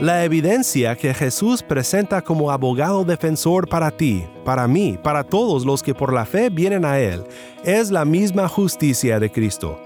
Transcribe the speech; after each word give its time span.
La 0.00 0.22
evidencia 0.22 0.94
que 0.94 1.12
Jesús 1.12 1.60
presenta 1.60 2.22
como 2.22 2.52
abogado 2.52 3.04
defensor 3.04 3.68
para 3.68 3.90
ti, 3.90 4.24
para 4.44 4.68
mí, 4.68 4.96
para 5.02 5.24
todos 5.24 5.66
los 5.66 5.82
que 5.82 5.92
por 5.92 6.12
la 6.12 6.24
fe 6.24 6.50
vienen 6.50 6.84
a 6.84 7.00
Él, 7.00 7.24
es 7.64 7.90
la 7.90 8.04
misma 8.04 8.46
justicia 8.46 9.18
de 9.18 9.28
Cristo. 9.28 9.76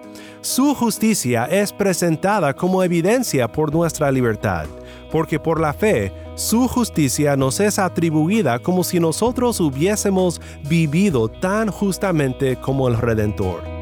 Su 0.43 0.75
justicia 0.75 1.47
es 1.47 1.73
presentada 1.73 2.53
como 2.53 2.83
evidencia 2.83 3.51
por 3.51 3.73
nuestra 3.73 4.13
libertad, 4.13 4.67
porque 5.11 5.41
por 5.41 5.59
la 5.59 5.73
fe 5.73 6.13
su 6.35 6.69
justicia 6.69 7.35
nos 7.35 7.59
es 7.59 7.79
atribuida 7.79 8.59
como 8.59 8.85
si 8.85 9.01
nosotros 9.01 9.61
hubiésemos 9.61 10.43
vivido 10.69 11.29
tan 11.29 11.71
justamente 11.71 12.57
como 12.57 12.87
el 12.87 12.99
Redentor. 12.99 13.82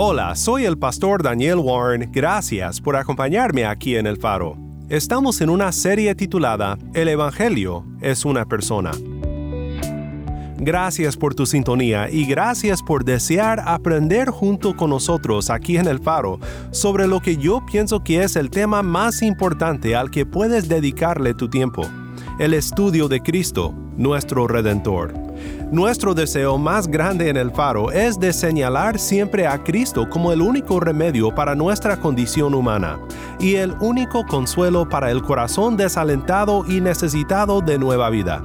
Hola, 0.00 0.36
soy 0.36 0.64
el 0.64 0.78
pastor 0.78 1.24
Daniel 1.24 1.58
Warren. 1.58 2.08
Gracias 2.12 2.80
por 2.80 2.94
acompañarme 2.94 3.66
aquí 3.66 3.96
en 3.96 4.06
El 4.06 4.16
Faro. 4.16 4.56
Estamos 4.88 5.40
en 5.40 5.50
una 5.50 5.72
serie 5.72 6.14
titulada 6.14 6.78
El 6.94 7.08
Evangelio 7.08 7.84
es 8.00 8.24
una 8.24 8.44
persona. 8.44 8.92
Gracias 10.56 11.16
por 11.16 11.34
tu 11.34 11.46
sintonía 11.46 12.08
y 12.08 12.26
gracias 12.26 12.80
por 12.80 13.04
desear 13.04 13.60
aprender 13.66 14.30
junto 14.30 14.76
con 14.76 14.90
nosotros 14.90 15.50
aquí 15.50 15.78
en 15.78 15.88
El 15.88 15.98
Faro 15.98 16.38
sobre 16.70 17.08
lo 17.08 17.18
que 17.18 17.36
yo 17.36 17.66
pienso 17.66 18.04
que 18.04 18.22
es 18.22 18.36
el 18.36 18.50
tema 18.50 18.84
más 18.84 19.20
importante 19.20 19.96
al 19.96 20.12
que 20.12 20.24
puedes 20.24 20.68
dedicarle 20.68 21.34
tu 21.34 21.50
tiempo, 21.50 21.82
el 22.38 22.54
estudio 22.54 23.08
de 23.08 23.20
Cristo, 23.20 23.74
nuestro 23.96 24.46
Redentor. 24.46 25.27
Nuestro 25.70 26.14
deseo 26.14 26.56
más 26.56 26.88
grande 26.88 27.28
en 27.28 27.36
el 27.36 27.50
faro 27.50 27.90
es 27.90 28.18
de 28.18 28.32
señalar 28.32 28.98
siempre 28.98 29.46
a 29.46 29.62
Cristo 29.62 30.08
como 30.08 30.32
el 30.32 30.40
único 30.40 30.80
remedio 30.80 31.34
para 31.34 31.54
nuestra 31.54 31.98
condición 31.98 32.54
humana 32.54 32.98
y 33.38 33.56
el 33.56 33.74
único 33.80 34.24
consuelo 34.24 34.88
para 34.88 35.10
el 35.10 35.22
corazón 35.22 35.76
desalentado 35.76 36.64
y 36.66 36.80
necesitado 36.80 37.60
de 37.60 37.78
nueva 37.78 38.08
vida. 38.08 38.42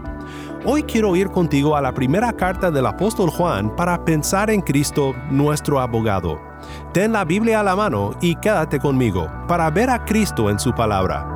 Hoy 0.65 0.83
quiero 0.83 1.15
ir 1.15 1.29
contigo 1.29 1.75
a 1.75 1.81
la 1.81 1.93
primera 1.93 2.31
carta 2.31 2.71
del 2.71 2.85
apóstol 2.85 3.29
Juan 3.29 3.75
para 3.75 4.05
pensar 4.05 4.49
en 4.49 4.61
Cristo, 4.61 5.13
nuestro 5.29 5.79
abogado. 5.79 6.39
Ten 6.93 7.11
la 7.11 7.25
Biblia 7.25 7.59
a 7.59 7.63
la 7.63 7.75
mano 7.75 8.11
y 8.21 8.35
quédate 8.35 8.79
conmigo 8.79 9.29
para 9.47 9.69
ver 9.69 9.89
a 9.89 10.05
Cristo 10.05 10.49
en 10.49 10.59
su 10.59 10.73
palabra. 10.73 11.32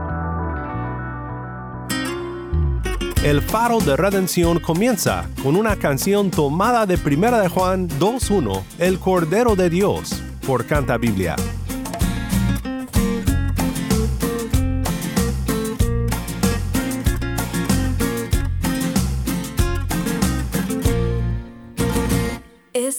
El 3.23 3.41
faro 3.41 3.79
de 3.79 3.97
redención 3.97 4.59
comienza 4.59 5.27
con 5.41 5.55
una 5.55 5.75
canción 5.75 6.29
tomada 6.29 6.85
de 6.85 6.95
1 6.95 7.39
de 7.39 7.49
Juan 7.49 7.89
2.1, 7.89 8.63
El 8.77 8.99
Cordero 8.99 9.55
de 9.55 9.71
Dios, 9.71 10.21
por 10.45 10.65
Canta 10.65 10.97
Biblia. 10.97 11.35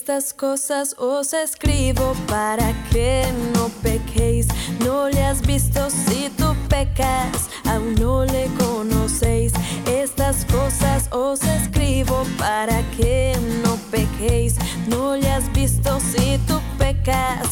Estas 0.08 0.32
cosas 0.32 0.94
os 0.96 1.34
escribo 1.34 2.14
para 2.26 2.72
que 2.90 3.24
no 3.52 3.68
pequéis. 3.82 4.48
No 4.82 5.06
le 5.06 5.22
has 5.22 5.42
visto 5.42 5.90
si 5.90 6.30
tú 6.30 6.56
pecas, 6.66 7.50
aún 7.66 7.94
no 7.96 8.24
le 8.24 8.48
conocéis. 8.58 9.52
Estas 9.86 10.46
cosas 10.46 11.10
os 11.12 11.42
escribo 11.42 12.24
para 12.38 12.82
que 12.96 13.34
no 13.62 13.76
pequéis. 13.90 14.56
No 14.86 15.14
le 15.14 15.28
has 15.28 15.52
visto 15.52 16.00
si 16.00 16.38
tú 16.46 16.58
pecas, 16.78 17.46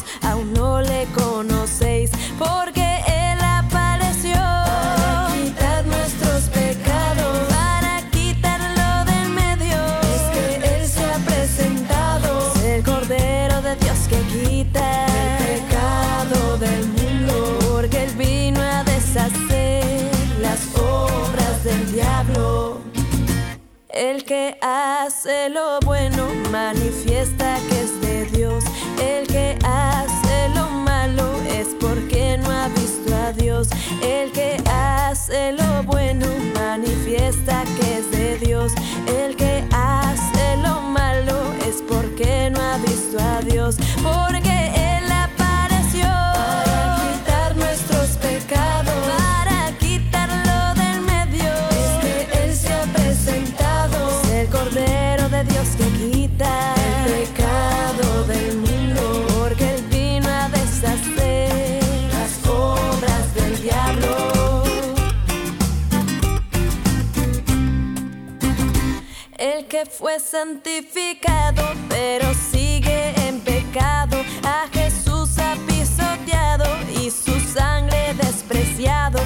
fue 69.84 70.19
santificado, 70.19 71.62
pero 71.88 72.32
sigue 72.32 73.12
en 73.28 73.41
pecado. 73.41 74.16
A 74.42 74.69
Jesús 74.72 75.38
ha 75.38 75.54
pisoteado 75.66 76.64
y 76.98 77.10
su 77.10 77.38
sangre 77.41 78.14
despreciado. 78.14 79.19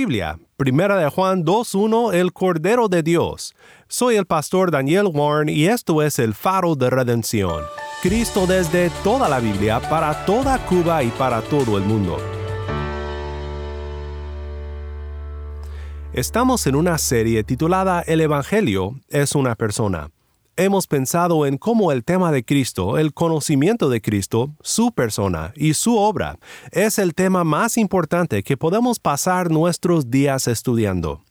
Biblia, 0.00 0.38
Primera 0.56 0.96
de 0.96 1.10
Juan 1.10 1.44
2.1, 1.44 2.14
el 2.14 2.32
Cordero 2.32 2.88
de 2.88 3.02
Dios. 3.02 3.54
Soy 3.86 4.16
el 4.16 4.24
pastor 4.24 4.70
Daniel 4.70 5.10
Warren 5.12 5.50
y 5.50 5.66
esto 5.66 6.00
es 6.00 6.18
el 6.18 6.32
faro 6.32 6.74
de 6.74 6.88
redención. 6.88 7.62
Cristo 8.00 8.46
desde 8.46 8.88
toda 9.04 9.28
la 9.28 9.40
Biblia, 9.40 9.78
para 9.90 10.24
toda 10.24 10.58
Cuba 10.64 11.02
y 11.02 11.08
para 11.08 11.42
todo 11.42 11.76
el 11.76 11.84
mundo. 11.84 12.16
Estamos 16.14 16.66
en 16.66 16.76
una 16.76 16.96
serie 16.96 17.44
titulada 17.44 18.00
El 18.00 18.22
Evangelio 18.22 18.94
es 19.10 19.34
una 19.34 19.54
persona 19.54 20.08
hemos 20.60 20.86
pensado 20.86 21.46
en 21.46 21.56
cómo 21.56 21.90
el 21.90 22.04
tema 22.04 22.30
de 22.32 22.44
Cristo, 22.44 22.98
el 22.98 23.14
conocimiento 23.14 23.88
de 23.88 24.02
Cristo, 24.02 24.50
su 24.60 24.92
persona 24.92 25.54
y 25.56 25.72
su 25.72 25.96
obra, 25.96 26.38
es 26.70 26.98
el 26.98 27.14
tema 27.14 27.44
más 27.44 27.78
importante 27.78 28.42
que 28.42 28.58
podemos 28.58 28.98
pasar 28.98 29.50
nuestros 29.50 30.10
días 30.10 30.48
estudiando. 30.48 31.22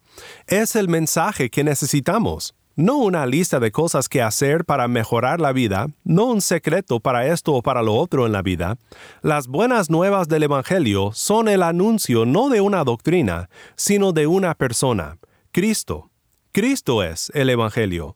Es 0.47 0.75
el 0.75 0.87
mensaje 0.87 1.51
que 1.51 1.63
necesitamos, 1.63 2.55
no 2.75 2.97
una 2.97 3.27
lista 3.27 3.59
de 3.59 3.71
cosas 3.71 4.09
que 4.09 4.23
hacer 4.23 4.65
para 4.65 4.87
mejorar 4.87 5.39
la 5.39 5.51
vida, 5.51 5.89
no 6.03 6.25
un 6.25 6.41
secreto 6.41 6.99
para 6.99 7.27
esto 7.27 7.53
o 7.53 7.61
para 7.61 7.83
lo 7.83 7.93
otro 7.93 8.25
en 8.25 8.31
la 8.31 8.41
vida. 8.41 8.77
Las 9.21 9.47
buenas 9.47 9.91
nuevas 9.91 10.27
del 10.27 10.43
Evangelio 10.43 11.11
son 11.13 11.49
el 11.49 11.61
anuncio 11.61 12.25
no 12.25 12.49
de 12.49 12.61
una 12.61 12.83
doctrina, 12.83 13.49
sino 13.75 14.11
de 14.11 14.25
una 14.25 14.55
persona, 14.55 15.19
Cristo. 15.51 16.09
Cristo 16.51 17.03
es 17.03 17.31
el 17.35 17.51
Evangelio. 17.51 18.15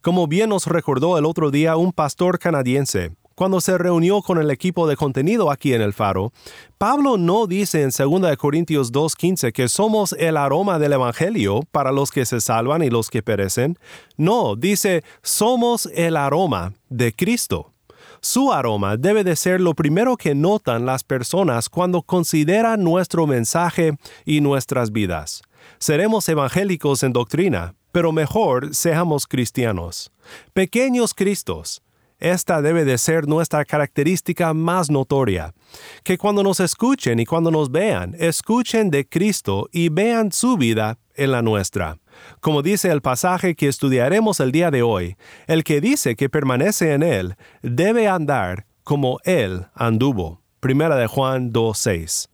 Como 0.00 0.28
bien 0.28 0.50
nos 0.50 0.66
recordó 0.66 1.18
el 1.18 1.24
otro 1.24 1.50
día 1.50 1.76
un 1.76 1.92
pastor 1.92 2.38
canadiense, 2.38 3.12
cuando 3.34 3.60
se 3.60 3.78
reunió 3.78 4.20
con 4.20 4.38
el 4.38 4.50
equipo 4.50 4.88
de 4.88 4.96
contenido 4.96 5.50
aquí 5.50 5.72
en 5.72 5.80
el 5.80 5.92
Faro, 5.92 6.32
Pablo 6.76 7.18
no 7.18 7.46
dice 7.46 7.82
en 7.82 7.90
2 7.90 8.36
Corintios 8.36 8.92
2.15 8.92 9.52
que 9.52 9.68
somos 9.68 10.12
el 10.14 10.36
aroma 10.36 10.80
del 10.80 10.94
Evangelio 10.94 11.60
para 11.70 11.92
los 11.92 12.10
que 12.10 12.26
se 12.26 12.40
salvan 12.40 12.82
y 12.82 12.90
los 12.90 13.10
que 13.10 13.22
perecen. 13.22 13.78
No, 14.16 14.56
dice 14.56 15.04
somos 15.22 15.86
el 15.94 16.16
aroma 16.16 16.74
de 16.88 17.12
Cristo. 17.12 17.72
Su 18.20 18.52
aroma 18.52 18.96
debe 18.96 19.22
de 19.22 19.36
ser 19.36 19.60
lo 19.60 19.74
primero 19.74 20.16
que 20.16 20.34
notan 20.34 20.84
las 20.84 21.04
personas 21.04 21.68
cuando 21.68 22.02
consideran 22.02 22.82
nuestro 22.82 23.26
mensaje 23.28 23.96
y 24.24 24.40
nuestras 24.40 24.90
vidas. 24.90 25.42
Seremos 25.78 26.28
evangélicos 26.28 27.04
en 27.04 27.12
doctrina, 27.12 27.74
pero 27.92 28.12
mejor 28.12 28.74
seamos 28.74 29.26
cristianos. 29.26 30.12
Pequeños 30.52 31.14
Cristos. 31.14 31.82
Esta 32.20 32.60
debe 32.62 32.84
de 32.84 32.98
ser 32.98 33.28
nuestra 33.28 33.64
característica 33.64 34.52
más 34.52 34.90
notoria. 34.90 35.54
Que 36.02 36.18
cuando 36.18 36.42
nos 36.42 36.58
escuchen 36.58 37.20
y 37.20 37.26
cuando 37.26 37.52
nos 37.52 37.70
vean, 37.70 38.16
escuchen 38.18 38.90
de 38.90 39.08
Cristo 39.08 39.68
y 39.70 39.88
vean 39.88 40.32
su 40.32 40.56
vida 40.56 40.98
en 41.14 41.30
la 41.30 41.42
nuestra. 41.42 41.98
Como 42.40 42.62
dice 42.62 42.90
el 42.90 43.02
pasaje 43.02 43.54
que 43.54 43.68
estudiaremos 43.68 44.40
el 44.40 44.50
día 44.50 44.72
de 44.72 44.82
hoy, 44.82 45.16
el 45.46 45.62
que 45.62 45.80
dice 45.80 46.16
que 46.16 46.28
permanece 46.28 46.92
en 46.92 47.04
Él 47.04 47.36
debe 47.62 48.08
andar 48.08 48.66
como 48.82 49.20
Él 49.22 49.66
anduvo. 49.74 50.42
Primera 50.58 50.96
de 50.96 51.06
Juan 51.06 51.52
2.6. 51.52 52.28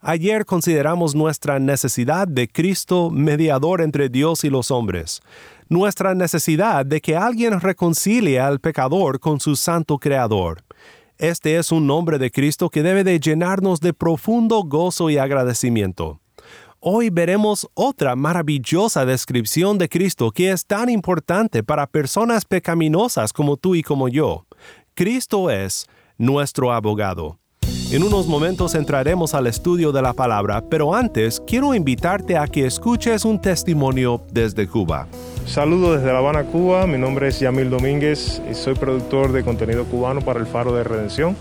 Ayer 0.00 0.44
consideramos 0.44 1.16
nuestra 1.16 1.58
necesidad 1.58 2.28
de 2.28 2.46
Cristo 2.46 3.10
mediador 3.10 3.80
entre 3.80 4.08
Dios 4.08 4.44
y 4.44 4.48
los 4.48 4.70
hombres, 4.70 5.20
nuestra 5.68 6.14
necesidad 6.14 6.86
de 6.86 7.00
que 7.00 7.16
alguien 7.16 7.60
reconcilie 7.60 8.38
al 8.38 8.60
pecador 8.60 9.18
con 9.18 9.40
su 9.40 9.56
santo 9.56 9.98
Creador. 9.98 10.62
Este 11.18 11.56
es 11.56 11.72
un 11.72 11.88
nombre 11.88 12.18
de 12.18 12.30
Cristo 12.30 12.70
que 12.70 12.84
debe 12.84 13.02
de 13.02 13.18
llenarnos 13.18 13.80
de 13.80 13.92
profundo 13.92 14.62
gozo 14.62 15.10
y 15.10 15.18
agradecimiento. 15.18 16.20
Hoy 16.78 17.10
veremos 17.10 17.68
otra 17.74 18.14
maravillosa 18.14 19.04
descripción 19.04 19.78
de 19.78 19.88
Cristo 19.88 20.30
que 20.30 20.52
es 20.52 20.64
tan 20.64 20.90
importante 20.90 21.64
para 21.64 21.88
personas 21.88 22.44
pecaminosas 22.44 23.32
como 23.32 23.56
tú 23.56 23.74
y 23.74 23.82
como 23.82 24.08
yo. 24.08 24.46
Cristo 24.94 25.50
es 25.50 25.88
nuestro 26.18 26.72
abogado. 26.72 27.40
En 27.90 28.02
unos 28.02 28.26
momentos 28.26 28.74
entraremos 28.74 29.32
al 29.32 29.46
estudio 29.46 29.92
de 29.92 30.02
la 30.02 30.12
palabra, 30.12 30.62
pero 30.68 30.94
antes 30.94 31.40
quiero 31.46 31.72
invitarte 31.72 32.36
a 32.36 32.46
que 32.46 32.66
escuches 32.66 33.24
un 33.24 33.40
testimonio 33.40 34.20
desde 34.30 34.68
Cuba. 34.68 35.06
Saludos 35.46 35.96
desde 35.96 36.12
La 36.12 36.18
Habana, 36.18 36.44
Cuba. 36.44 36.86
Mi 36.86 36.98
nombre 36.98 37.28
es 37.28 37.40
Yamil 37.40 37.70
Domínguez 37.70 38.42
y 38.50 38.52
soy 38.52 38.74
productor 38.74 39.32
de 39.32 39.42
contenido 39.42 39.86
cubano 39.86 40.20
para 40.20 40.38
el 40.38 40.44
Faro 40.44 40.74
de 40.74 40.84
Redención. 40.84 41.34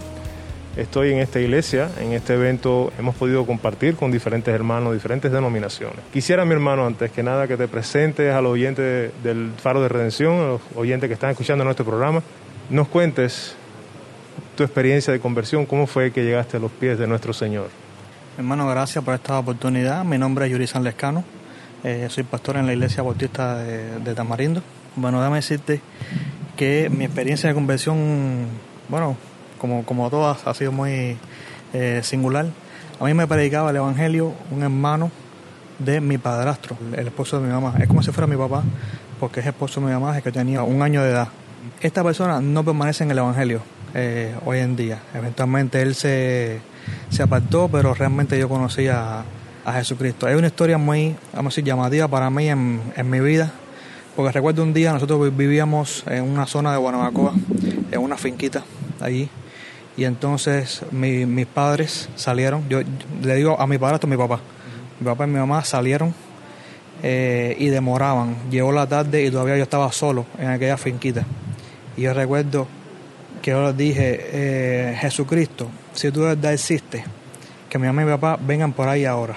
Estoy 0.78 1.12
en 1.12 1.20
esta 1.20 1.42
iglesia, 1.42 1.90
en 2.00 2.14
este 2.14 2.36
evento 2.36 2.94
hemos 2.98 3.16
podido 3.16 3.46
compartir 3.46 3.98
con 3.98 4.10
diferentes 4.10 4.56
hermanos, 4.56 4.94
diferentes 4.94 5.30
denominaciones. 5.30 6.00
Quisiera, 6.14 6.46
mi 6.46 6.54
hermano, 6.54 6.86
antes 6.86 7.12
que 7.12 7.24
nada, 7.24 7.50
que 7.50 7.58
te 7.58 7.68
presentes 7.68 8.34
a 8.34 8.40
los 8.40 8.54
oyentes 8.54 9.12
del 9.22 9.52
Faro 9.62 9.82
de 9.82 9.90
Redención, 9.90 10.36
a 10.36 10.48
los 10.48 10.62
oyentes 10.78 11.10
que 11.10 11.16
están 11.16 11.32
escuchando 11.32 11.66
nuestro 11.66 11.84
programa, 11.84 12.24
nos 12.70 12.88
cuentes 12.88 13.58
tu 14.58 14.64
experiencia 14.64 15.14
de 15.14 15.20
conversión, 15.20 15.68
cómo 15.68 15.86
fue 15.86 16.12
que 16.12 16.24
llegaste 16.24 16.58
a 16.58 16.60
los 16.60 16.72
pies 16.72 16.98
de 16.98 17.06
nuestro 17.06 17.32
Señor. 17.32 17.70
Hermano, 18.38 18.68
gracias 18.68 19.04
por 19.04 19.14
esta 19.14 19.38
oportunidad. 19.38 20.04
Mi 20.04 20.18
nombre 20.18 20.46
es 20.46 20.52
Yuri 20.52 20.66
San 20.66 20.84
Lescano, 20.84 21.24
eh, 21.84 22.08
soy 22.10 22.24
pastor 22.24 22.58
en 22.58 22.66
la 22.66 22.74
iglesia 22.74 23.04
bautista 23.04 23.60
de, 23.60 24.16
Tamarindo. 24.16 24.64
Bueno, 24.96 25.20
déjame 25.20 25.38
decirte 25.38 25.80
que 26.56 26.90
mi 26.90 27.06
experiencia 27.06 27.48
de 27.48 27.54
conversión, 27.54 28.48
bueno, 28.90 29.16
como, 29.60 29.86
como 29.86 30.10
todas, 30.10 30.46
ha 30.48 30.54
sido 30.56 30.72
muy 30.72 31.18
eh, 31.74 32.02
singular. 32.04 32.48
A 33.00 33.06
mí 33.06 33.14
me 33.14 33.28
predicaba 33.28 33.70
el 33.70 33.76
Evangelio 33.76 34.34
un 34.50 34.64
hermano 34.64 35.12
de 35.78 36.02
mi 36.02 36.18
padrastro, 36.18 36.76
el 36.96 37.06
esposo 37.06 37.40
de 37.40 37.46
mi 37.46 37.54
mamá. 37.54 37.76
Es 37.80 37.88
como 37.88 38.02
si 38.02 38.12
fuera 38.12 38.26
mi 38.26 38.38
papá, 38.38 38.64
porque 39.20 39.42
es 39.42 39.46
esposo 39.46 39.80
de 39.82 39.86
mi 39.86 39.94
mamá, 39.94 40.18
es 40.18 40.24
que 40.24 40.32
tenía 40.32 40.64
un 40.64 40.82
año 40.82 41.04
de 41.04 41.12
edad. 41.12 41.28
Esta 41.80 42.04
persona 42.04 42.42
no 42.42 42.64
permanece 42.64 43.04
en 43.04 43.12
el 43.12 43.20
Evangelio, 43.20 43.62
eh, 43.94 44.36
hoy 44.46 44.60
en 44.60 44.76
día. 44.76 45.00
Eventualmente 45.14 45.82
él 45.82 45.96
se, 45.96 46.60
se 47.10 47.24
apartó, 47.24 47.70
pero 47.70 47.94
realmente 47.94 48.38
yo 48.38 48.50
conocí 48.50 48.88
a, 48.88 49.24
Jesucristo. 49.74 50.28
Hay 50.28 50.36
una 50.36 50.48
historia 50.48 50.78
muy, 50.78 51.14
vamos 51.34 51.52
a 51.52 51.56
decir, 51.56 51.66
llamativa 51.66 52.08
para 52.08 52.30
mí 52.30 52.48
en, 52.48 52.80
mi 53.04 53.20
vida, 53.20 53.52
porque 54.16 54.32
recuerdo 54.32 54.64
un 54.64 54.74
día 54.74 54.94
nosotros 54.94 55.36
vivíamos 55.36 56.06
en 56.08 56.24
una 56.24 56.46
zona 56.46 56.72
de 56.72 56.78
Guanabacoa, 56.78 57.34
en 57.92 58.00
una 58.00 58.16
finquita 58.16 58.64
allí, 59.02 59.30
y 59.98 60.06
entonces 60.06 60.84
mis 60.92 61.48
padres 61.48 62.08
salieron, 62.16 62.64
yo, 62.70 62.80
le 63.22 63.36
digo 63.36 63.60
a 63.60 63.68
mi 63.68 63.78
padre, 63.78 63.96
hasta 63.96 64.08
mi 64.08 64.16
papá, 64.16 64.40
mi 65.02 65.06
papá 65.06 65.26
y 65.26 65.32
mi 65.32 65.38
mamá 65.38 65.66
salieron 65.66 66.14
eh, 67.04 67.56
y 67.60 67.68
demoraban. 67.68 68.36
Llegó 68.50 68.72
la 68.72 68.88
tarde 68.88 69.26
y 69.26 69.32
todavía 69.32 69.58
yo 69.58 69.64
estaba 69.64 69.92
solo 69.92 70.26
en 70.40 70.48
aquella 70.48 70.78
finquita. 70.78 71.26
Y 71.98 72.04
yo 72.04 72.14
recuerdo 72.14 72.68
que 73.48 73.52
yo 73.52 73.66
les 73.66 73.78
dije, 73.78 74.20
eh, 74.34 74.98
Jesucristo, 75.00 75.70
si 75.94 76.12
tú 76.12 76.20
de 76.20 76.36
verdad 76.36 76.52
existes, 76.52 77.02
que 77.70 77.80
mi 77.80 77.88
mamá 77.88 78.02
y 78.02 78.06
mi 78.06 78.12
papá 78.12 78.38
vengan 78.46 78.74
por 78.74 78.90
ahí 78.90 79.06
ahora. 79.06 79.36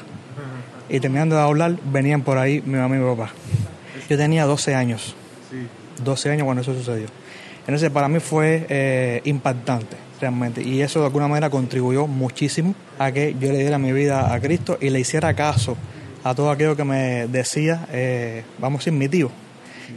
Y 0.89 0.99
terminando 0.99 1.37
de 1.37 1.43
hablar, 1.43 1.77
venían 1.93 2.23
por 2.23 2.37
ahí 2.37 2.61
mi 2.67 2.77
mamá 2.77 2.97
y 2.97 2.99
mi 2.99 3.09
papá. 3.09 3.31
Yo 4.09 4.19
tenía 4.19 4.47
12 4.47 4.75
años. 4.75 5.15
12 6.03 6.29
años 6.29 6.43
cuando 6.43 6.63
eso 6.63 6.75
sucedió. 6.75 7.07
Entonces 7.61 7.89
para 7.91 8.09
mí 8.09 8.19
fue 8.19 8.67
eh, 8.69 9.21
impactante 9.27 9.97
realmente. 10.21 10.61
Y 10.61 10.83
eso 10.83 10.99
de 10.99 11.07
alguna 11.07 11.29
manera 11.29 11.49
contribuyó 11.49 12.09
muchísimo 12.09 12.75
a 12.99 13.13
que 13.13 13.37
yo 13.39 13.53
le 13.53 13.59
diera 13.59 13.79
mi 13.79 13.93
vida 13.93 14.35
a 14.35 14.41
Cristo 14.41 14.77
y 14.81 14.91
le 14.91 14.99
hiciera 14.99 15.35
caso 15.35 15.77
a 16.25 16.35
todo 16.35 16.51
aquello 16.51 16.75
que 16.75 16.83
me 16.83 17.29
decía, 17.29 17.87
eh, 17.93 18.43
vamos 18.59 18.79
a 18.79 18.81
decir, 18.81 18.93
mi 18.93 19.09
tío. 19.09 19.31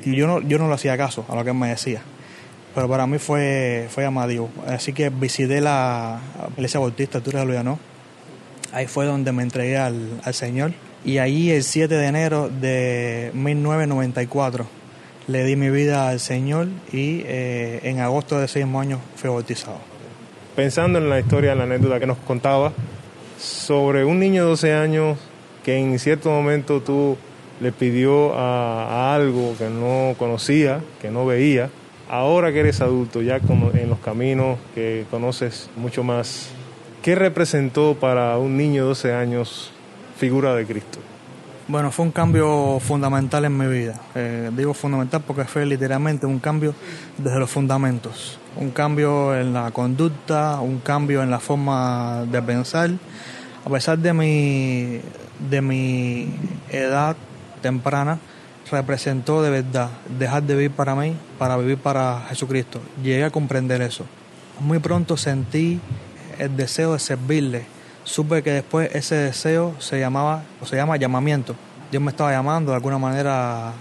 Y 0.05 0.15
yo 0.15 0.27
no, 0.27 0.39
yo 0.39 0.59
no 0.59 0.67
le 0.67 0.75
hacía 0.75 0.95
caso 0.97 1.25
a 1.27 1.33
lo 1.33 1.43
que 1.43 1.49
él 1.49 1.57
me 1.57 1.69
decía 1.69 2.03
pero 2.73 2.89
para 2.89 3.05
mí 3.07 3.17
fue, 3.19 3.87
fue. 3.89 4.09
Así 4.67 4.93
que 4.93 5.09
visité 5.09 5.61
la 5.61 6.19
iglesia 6.55 6.79
bautista 6.79 7.19
de 7.19 7.63
¿no? 7.63 7.79
Ahí 8.71 8.87
fue 8.87 9.05
donde 9.05 9.31
me 9.31 9.43
entregué 9.43 9.77
al, 9.77 10.19
al 10.23 10.33
Señor. 10.33 10.71
Y 11.05 11.17
ahí 11.17 11.51
el 11.51 11.63
7 11.63 11.93
de 11.93 12.07
enero 12.07 12.49
de 12.49 13.31
1994 13.33 14.65
le 15.27 15.43
di 15.43 15.55
mi 15.55 15.69
vida 15.69 16.09
al 16.09 16.19
Señor 16.19 16.67
y 16.91 17.21
eh, 17.25 17.81
en 17.83 17.99
agosto 17.99 18.39
de 18.39 18.45
ese 18.45 18.59
mismo 18.59 18.79
año 18.79 18.99
fui 19.15 19.29
bautizado. 19.29 19.77
Pensando 20.55 20.99
en 20.99 21.09
la 21.09 21.19
historia, 21.19 21.51
en 21.51 21.59
la 21.59 21.63
anécdota 21.65 21.99
que 21.99 22.07
nos 22.07 22.17
contaba 22.19 22.71
sobre 23.39 24.05
un 24.05 24.19
niño 24.19 24.43
de 24.43 24.49
12 24.49 24.73
años 24.73 25.17
que 25.63 25.77
en 25.77 25.97
cierto 25.99 26.29
momento 26.29 26.81
tú 26.81 27.17
le 27.61 27.71
pidió 27.71 28.33
a 28.33 29.15
algo 29.15 29.55
que 29.57 29.69
no 29.69 30.15
conocía, 30.17 30.81
que 31.01 31.09
no 31.09 31.25
veía, 31.25 31.69
ahora 32.13 32.53
que 32.53 32.59
eres 32.59 32.79
adulto, 32.79 33.23
ya 33.23 33.37
en 33.37 33.89
los 33.89 33.97
caminos 33.97 34.59
que 34.75 35.07
conoces 35.09 35.71
mucho 35.75 36.03
más, 36.03 36.49
¿qué 37.01 37.15
representó 37.15 37.97
para 37.99 38.37
un 38.37 38.55
niño 38.55 38.83
de 38.83 38.89
12 38.89 39.13
años 39.15 39.71
figura 40.15 40.53
de 40.53 40.63
Cristo? 40.67 40.99
Bueno, 41.67 41.89
fue 41.89 42.05
un 42.05 42.11
cambio 42.11 42.79
fundamental 42.79 43.45
en 43.45 43.57
mi 43.57 43.65
vida. 43.65 43.99
Eh, 44.13 44.51
digo 44.55 44.75
fundamental 44.75 45.23
porque 45.25 45.45
fue 45.45 45.65
literalmente 45.65 46.27
un 46.27 46.37
cambio 46.37 46.75
desde 47.17 47.39
los 47.39 47.49
fundamentos. 47.49 48.37
Un 48.57 48.69
cambio 48.69 49.35
en 49.35 49.51
la 49.51 49.71
conducta, 49.71 50.59
un 50.59 50.79
cambio 50.81 51.23
en 51.23 51.31
la 51.31 51.39
forma 51.39 52.25
de 52.31 52.41
pensar, 52.43 52.91
A 53.65 53.69
pesar 53.69 53.97
de 53.97 54.13
mi, 54.13 54.99
de 55.49 55.61
mi 55.61 56.27
edad 56.69 57.15
temprana, 57.61 58.19
representó 58.71 59.41
de 59.41 59.49
verdad 59.49 59.89
dejar 60.17 60.43
de 60.43 60.55
vivir 60.55 60.71
para 60.71 60.95
mí 60.95 61.15
para 61.37 61.57
vivir 61.57 61.77
para 61.77 62.21
Jesucristo. 62.29 62.79
Llegué 63.01 63.23
a 63.23 63.29
comprender 63.29 63.81
eso. 63.81 64.05
Muy 64.59 64.79
pronto 64.79 65.17
sentí 65.17 65.79
el 66.39 66.55
deseo 66.55 66.93
de 66.93 66.99
servirle. 66.99 67.65
Supe 68.03 68.43
que 68.43 68.51
después 68.51 68.93
ese 68.93 69.15
deseo 69.15 69.75
se 69.79 69.99
llamaba 69.99 70.43
o 70.61 70.65
se 70.65 70.75
llama 70.75 70.97
llamamiento. 70.97 71.55
Dios 71.91 72.01
me 72.01 72.11
estaba 72.11 72.31
llamando 72.31 72.71
de 72.71 72.75
alguna 72.75 72.97
manera 72.97 73.73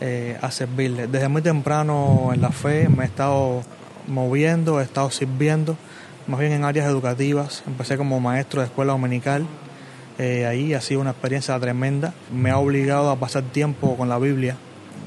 eh, 0.00 0.38
a 0.40 0.50
servirle. 0.50 1.06
Desde 1.06 1.28
muy 1.28 1.42
temprano 1.42 2.30
en 2.32 2.40
la 2.40 2.50
fe 2.50 2.88
me 2.88 3.04
he 3.04 3.06
estado 3.06 3.62
moviendo, 4.06 4.80
he 4.80 4.84
estado 4.84 5.10
sirviendo, 5.10 5.76
más 6.26 6.40
bien 6.40 6.52
en 6.52 6.64
áreas 6.64 6.86
educativas. 6.86 7.62
Empecé 7.66 7.96
como 7.96 8.20
maestro 8.20 8.60
de 8.60 8.66
escuela 8.66 8.92
dominical. 8.92 9.46
Eh, 10.22 10.44
ahí 10.44 10.74
ha 10.74 10.82
sido 10.82 11.00
una 11.00 11.12
experiencia 11.12 11.58
tremenda. 11.58 12.12
Me 12.30 12.50
ha 12.50 12.58
obligado 12.58 13.08
a 13.08 13.16
pasar 13.16 13.42
tiempo 13.42 13.96
con 13.96 14.10
la 14.10 14.18
Biblia, 14.18 14.54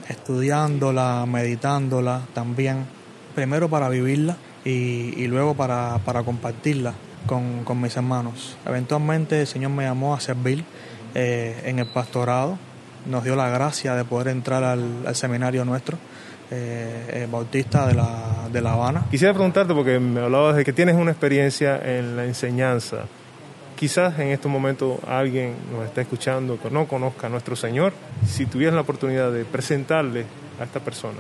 estudiándola, 0.09 1.27
meditándola 1.27 2.21
también. 2.33 2.87
Primero 3.35 3.69
para 3.69 3.89
vivirla 3.89 4.37
y, 4.65 5.27
luego 5.27 5.53
para, 5.53 5.99
compartirla 6.25 6.95
con, 7.27 7.63
con, 7.63 7.79
mis 7.79 7.95
hermanos. 7.95 8.57
Eventualmente 8.65 9.41
el 9.41 9.45
Señor 9.45 9.69
me 9.69 9.83
llamó 9.83 10.15
a 10.15 10.19
servir 10.19 10.65
eh, 11.13 11.61
en 11.65 11.77
el 11.77 11.85
pastorado. 11.85 12.57
Nos 13.05 13.23
dio 13.23 13.35
la 13.35 13.49
gracia 13.49 13.93
de 13.93 14.05
poder 14.05 14.29
entrar 14.29 14.63
al, 14.63 15.15
seminario 15.15 15.63
nuestro. 15.63 15.99
Eh, 16.49 17.27
bautista 17.31 17.87
de 17.87 17.93
la, 17.93 18.47
de 18.51 18.61
la 18.61 18.73
Habana. 18.73 19.05
Quisiera 19.11 19.33
preguntarte, 19.33 19.73
porque 19.73 19.99
me 19.99 20.21
hablabas 20.21 20.55
de 20.55 20.63
que 20.63 20.73
tienes 20.73 20.95
una 20.95 21.11
experiencia 21.11 21.79
en 21.83 22.15
la 22.15 22.25
enseñanza. 22.25 23.05
Quizás 23.75 24.17
en 24.19 24.29
este 24.29 24.47
momento 24.47 24.99
alguien 25.07 25.55
nos 25.71 25.85
está 25.85 26.01
escuchando 26.01 26.59
que 26.59 26.69
no 26.69 26.87
conozca 26.87 27.27
a 27.27 27.29
nuestro 27.29 27.55
Señor. 27.55 27.93
Si 28.25 28.45
tuvieras 28.45 28.75
la 28.75 28.81
oportunidad 28.81 29.31
de 29.31 29.45
presentarle 29.45 30.25
a 30.59 30.63
esta 30.63 30.79
persona 30.79 31.19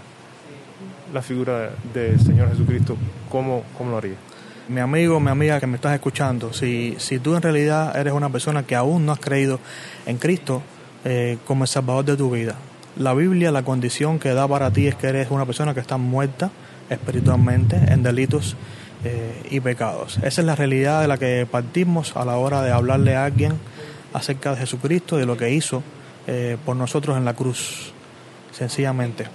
la 1.13 1.21
figura 1.21 1.71
del 1.93 2.19
Señor 2.19 2.49
Jesucristo, 2.49 2.97
¿cómo, 3.29 3.63
cómo 3.77 3.91
lo 3.91 3.97
harías? 3.97 4.17
mi 4.67 4.79
amigo, 4.79 5.19
mi 5.19 5.29
amiga 5.29 5.59
que 5.59 5.67
me 5.67 5.75
estás 5.75 5.93
escuchando, 5.93 6.53
si, 6.53 6.95
si 6.97 7.19
tú 7.19 7.35
en 7.35 7.41
realidad 7.41 7.97
eres 7.97 8.13
una 8.13 8.29
persona 8.29 8.63
que 8.63 8.75
aún 8.75 9.05
no 9.05 9.11
has 9.11 9.19
creído 9.19 9.59
en 10.05 10.17
Cristo 10.17 10.61
eh, 11.03 11.37
como 11.45 11.65
el 11.65 11.67
Salvador 11.67 12.05
de 12.05 12.15
tu 12.15 12.31
vida, 12.31 12.55
la 12.97 13.13
Biblia, 13.13 13.51
la 13.51 13.63
condición 13.63 14.19
que 14.19 14.33
da 14.33 14.47
para 14.47 14.71
ti 14.71 14.87
es 14.87 14.95
que 14.95 15.07
eres 15.07 15.31
una 15.31 15.45
persona 15.45 15.73
que 15.73 15.79
está 15.79 15.97
muerta 15.97 16.51
espiritualmente 16.89 17.75
en 17.75 18.03
delitos 18.03 18.55
y 19.49 19.59
pecados. 19.59 20.17
Esa 20.23 20.41
es 20.41 20.45
la 20.47 20.55
realidad 20.55 21.01
de 21.01 21.07
la 21.07 21.17
que 21.17 21.45
partimos 21.49 22.15
a 22.15 22.23
la 22.25 22.37
hora 22.37 22.61
de 22.61 22.71
hablarle 22.71 23.15
a 23.15 23.25
alguien 23.25 23.59
acerca 24.13 24.51
de 24.51 24.57
Jesucristo 24.57 25.17
y 25.17 25.21
de 25.21 25.25
lo 25.25 25.35
que 25.35 25.51
hizo 25.51 25.83
eh, 26.27 26.57
por 26.65 26.75
nosotros 26.75 27.17
en 27.17 27.25
la 27.25 27.33
cruz, 27.33 27.91
sencillamente. 28.51 29.27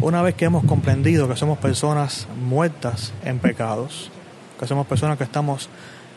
Una 0.00 0.22
vez 0.22 0.34
que 0.34 0.46
hemos 0.46 0.64
comprendido 0.64 1.28
que 1.28 1.36
somos 1.36 1.58
personas 1.58 2.26
muertas 2.42 3.12
en 3.24 3.38
pecados, 3.38 4.10
que 4.58 4.66
somos 4.66 4.86
personas 4.86 5.18
que 5.18 5.24
estamos 5.24 5.68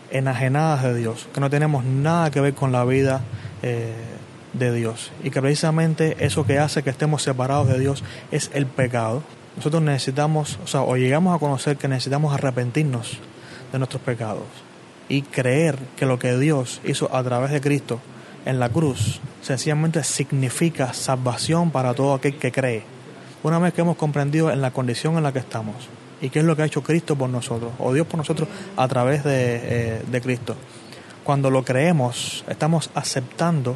enajenadas 0.10 0.84
de 0.84 0.96
Dios, 0.96 1.28
que 1.34 1.40
no 1.40 1.50
tenemos 1.50 1.84
nada 1.84 2.32
que 2.32 2.42
ver 2.42 2.56
con 2.56 2.72
la 2.72 2.84
vida 2.86 3.22
eh, 3.62 3.94
de 4.54 4.74
Dios 4.74 5.12
y 5.24 5.30
que 5.30 5.42
precisamente 5.42 6.26
eso 6.26 6.46
que 6.46 6.58
hace 6.58 6.82
que 6.82 6.90
estemos 6.90 7.22
separados 7.22 7.68
de 7.68 7.80
Dios 7.80 8.04
es 8.32 8.50
el 8.56 8.66
pecado. 8.66 9.22
Nosotros 9.60 9.84
necesitamos, 9.84 10.58
o 10.64 10.68
sea, 10.68 10.84
o 10.84 10.96
llegamos 10.96 11.36
a 11.36 11.38
conocer 11.38 11.76
que 11.76 11.90
necesitamos 11.90 12.34
arrepentirnos 12.34 13.18
de 13.74 13.78
nuestros 13.78 14.02
pecados 14.02 14.46
y 15.10 15.22
creer 15.22 15.78
que 15.98 16.06
lo 16.06 16.18
que 16.18 16.38
Dios 16.38 16.80
hizo 16.86 17.14
a 17.14 17.22
través 17.26 17.52
de 17.52 17.60
Cristo 17.60 18.00
en 18.46 18.58
la 18.58 18.70
cruz 18.70 19.20
sencillamente 19.42 20.02
significa 20.06 20.94
salvación 20.94 21.72
para 21.72 21.94
todo 21.94 22.14
aquel 22.14 22.38
que 22.38 22.54
cree. 22.54 22.84
Una 23.44 23.60
vez 23.60 23.74
que 23.74 23.82
hemos 23.82 23.98
comprendido 23.98 24.50
en 24.50 24.62
la 24.62 24.72
condición 24.72 25.18
en 25.18 25.24
la 25.24 25.34
que 25.34 25.40
estamos, 25.40 25.76
y 26.22 26.30
qué 26.30 26.40
es 26.40 26.46
lo 26.46 26.56
que 26.56 26.62
ha 26.62 26.66
hecho 26.66 26.82
Cristo 26.82 27.18
por 27.18 27.30
nosotros, 27.30 27.74
o 27.80 27.92
Dios 27.92 28.08
por 28.08 28.18
nosotros 28.18 28.48
a 28.78 28.88
través 28.88 29.26
de, 29.26 30.02
eh, 30.10 30.22
Cristo. 30.24 30.56
Cuando 31.26 31.50
lo 31.50 31.66
creemos, 31.66 32.46
estamos 32.48 32.92
aceptando 32.94 33.76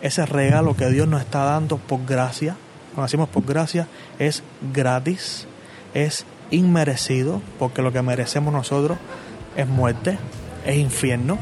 ese 0.00 0.24
regalo 0.24 0.74
que 0.74 0.88
Dios 0.88 1.06
nos 1.06 1.20
está 1.20 1.44
dando 1.44 1.76
por 1.76 2.06
gracia. 2.06 2.56
Cuando 2.94 3.02
decimos 3.04 3.28
por 3.28 3.44
gracia, 3.44 3.86
es 4.18 4.42
gratis, 4.72 5.46
es 5.94 6.24
inmerecido, 6.50 7.40
porque 7.58 7.82
lo 7.82 7.92
que 7.92 8.02
merecemos 8.02 8.52
nosotros 8.52 8.98
es 9.56 9.66
muerte, 9.66 10.18
es 10.66 10.76
infierno, 10.76 11.38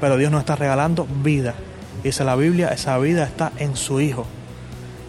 pero 0.00 0.16
Dios 0.16 0.30
nos 0.30 0.40
está 0.40 0.56
regalando 0.56 1.06
vida. 1.22 1.54
Dice 2.02 2.24
la 2.24 2.36
Biblia, 2.36 2.68
esa 2.68 2.98
vida 2.98 3.24
está 3.24 3.52
en 3.58 3.76
su 3.76 4.00
Hijo. 4.00 4.26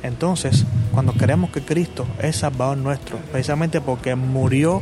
Entonces, 0.03 0.65
cuando 0.91 1.13
creemos 1.13 1.51
que 1.51 1.61
Cristo 1.61 2.05
es 2.21 2.37
Salvador 2.37 2.77
nuestro, 2.77 3.17
precisamente 3.31 3.81
porque 3.81 4.15
murió 4.15 4.81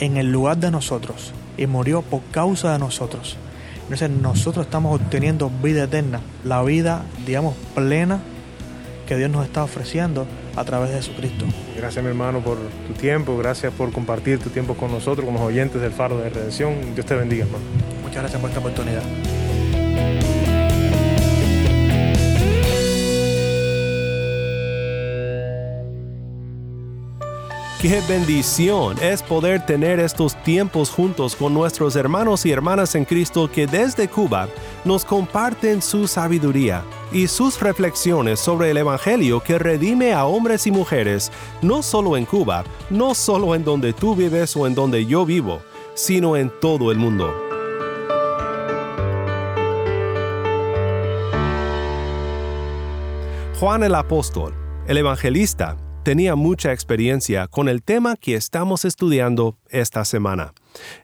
en 0.00 0.16
el 0.16 0.32
lugar 0.32 0.56
de 0.56 0.70
nosotros 0.70 1.32
y 1.56 1.66
murió 1.66 2.02
por 2.02 2.22
causa 2.30 2.72
de 2.72 2.78
nosotros, 2.78 3.36
entonces 3.84 4.10
nosotros 4.10 4.66
estamos 4.66 5.00
obteniendo 5.00 5.50
vida 5.62 5.84
eterna, 5.84 6.20
la 6.44 6.62
vida, 6.62 7.02
digamos, 7.26 7.54
plena 7.74 8.20
que 9.06 9.16
Dios 9.16 9.30
nos 9.30 9.44
está 9.44 9.64
ofreciendo 9.64 10.26
a 10.56 10.64
través 10.64 10.90
de 10.90 10.96
Jesucristo. 10.96 11.44
Gracias 11.76 12.02
mi 12.02 12.10
hermano 12.10 12.40
por 12.40 12.58
tu 12.86 12.92
tiempo, 12.94 13.36
gracias 13.36 13.72
por 13.72 13.92
compartir 13.92 14.38
tu 14.38 14.50
tiempo 14.50 14.74
con 14.74 14.90
nosotros 14.90 15.24
como 15.24 15.42
oyentes 15.44 15.80
del 15.80 15.92
Faro 15.92 16.18
de 16.18 16.30
Redención. 16.30 16.94
Dios 16.94 17.06
te 17.06 17.14
bendiga 17.14 17.44
hermano. 17.44 17.64
Muchas 18.02 18.22
gracias 18.22 18.40
por 18.40 18.50
esta 18.50 18.60
oportunidad. 18.60 19.41
Qué 27.82 28.00
bendición 28.08 28.96
es 29.02 29.24
poder 29.24 29.66
tener 29.66 29.98
estos 29.98 30.40
tiempos 30.44 30.88
juntos 30.88 31.34
con 31.34 31.52
nuestros 31.52 31.96
hermanos 31.96 32.46
y 32.46 32.52
hermanas 32.52 32.94
en 32.94 33.04
Cristo 33.04 33.50
que 33.50 33.66
desde 33.66 34.06
Cuba 34.06 34.46
nos 34.84 35.04
comparten 35.04 35.82
su 35.82 36.06
sabiduría 36.06 36.84
y 37.10 37.26
sus 37.26 37.60
reflexiones 37.60 38.38
sobre 38.38 38.70
el 38.70 38.76
Evangelio 38.76 39.40
que 39.40 39.58
redime 39.58 40.12
a 40.12 40.26
hombres 40.26 40.68
y 40.68 40.70
mujeres, 40.70 41.32
no 41.60 41.82
solo 41.82 42.16
en 42.16 42.24
Cuba, 42.24 42.62
no 42.88 43.16
solo 43.16 43.52
en 43.56 43.64
donde 43.64 43.92
tú 43.92 44.14
vives 44.14 44.56
o 44.56 44.68
en 44.68 44.76
donde 44.76 45.04
yo 45.04 45.26
vivo, 45.26 45.60
sino 45.94 46.36
en 46.36 46.52
todo 46.60 46.92
el 46.92 46.98
mundo. 46.98 47.34
Juan 53.58 53.82
el 53.82 53.96
Apóstol, 53.96 54.54
el 54.86 54.98
evangelista, 54.98 55.76
tenía 56.02 56.34
mucha 56.34 56.72
experiencia 56.72 57.46
con 57.46 57.68
el 57.68 57.82
tema 57.82 58.16
que 58.16 58.34
estamos 58.34 58.84
estudiando 58.84 59.56
esta 59.68 60.04
semana. 60.04 60.52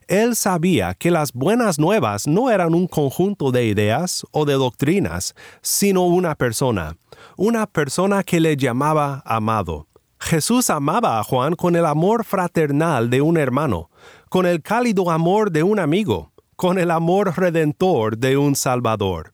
Él 0.07 0.35
sabía 0.35 0.93
que 0.93 1.11
las 1.11 1.33
buenas 1.33 1.79
nuevas 1.79 2.27
no 2.27 2.51
eran 2.51 2.73
un 2.73 2.87
conjunto 2.87 3.51
de 3.51 3.65
ideas 3.65 4.25
o 4.31 4.45
de 4.45 4.53
doctrinas, 4.53 5.35
sino 5.61 6.05
una 6.05 6.35
persona, 6.35 6.97
una 7.37 7.65
persona 7.65 8.23
que 8.23 8.39
le 8.39 8.57
llamaba 8.57 9.21
amado. 9.25 9.87
Jesús 10.19 10.69
amaba 10.69 11.19
a 11.19 11.23
Juan 11.23 11.55
con 11.55 11.77
el 11.77 11.85
amor 11.85 12.25
fraternal 12.25 13.09
de 13.09 13.21
un 13.21 13.37
hermano, 13.37 13.89
con 14.27 14.45
el 14.45 14.61
cálido 14.61 15.09
amor 15.11 15.51
de 15.51 15.63
un 15.63 15.79
amigo, 15.79 16.33
con 16.57 16.77
el 16.77 16.91
amor 16.91 17.37
redentor 17.37 18.17
de 18.17 18.37
un 18.37 18.55
Salvador. 18.55 19.31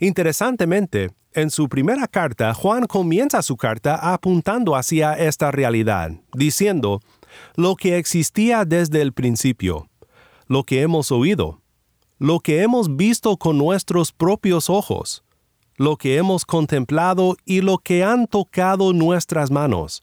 Interesantemente, 0.00 1.12
en 1.34 1.50
su 1.50 1.68
primera 1.68 2.06
carta, 2.06 2.54
Juan 2.54 2.86
comienza 2.86 3.42
su 3.42 3.56
carta 3.56 3.96
apuntando 4.14 4.76
hacia 4.76 5.14
esta 5.14 5.50
realidad, 5.50 6.12
diciendo, 6.32 7.00
lo 7.56 7.76
que 7.76 7.98
existía 7.98 8.64
desde 8.64 9.02
el 9.02 9.12
principio, 9.12 9.88
lo 10.46 10.64
que 10.64 10.82
hemos 10.82 11.10
oído, 11.10 11.60
lo 12.18 12.40
que 12.40 12.62
hemos 12.62 12.96
visto 12.96 13.36
con 13.36 13.58
nuestros 13.58 14.12
propios 14.12 14.70
ojos, 14.70 15.24
lo 15.76 15.96
que 15.96 16.16
hemos 16.16 16.44
contemplado 16.44 17.36
y 17.44 17.60
lo 17.60 17.78
que 17.78 18.04
han 18.04 18.26
tocado 18.26 18.92
nuestras 18.92 19.50
manos. 19.50 20.02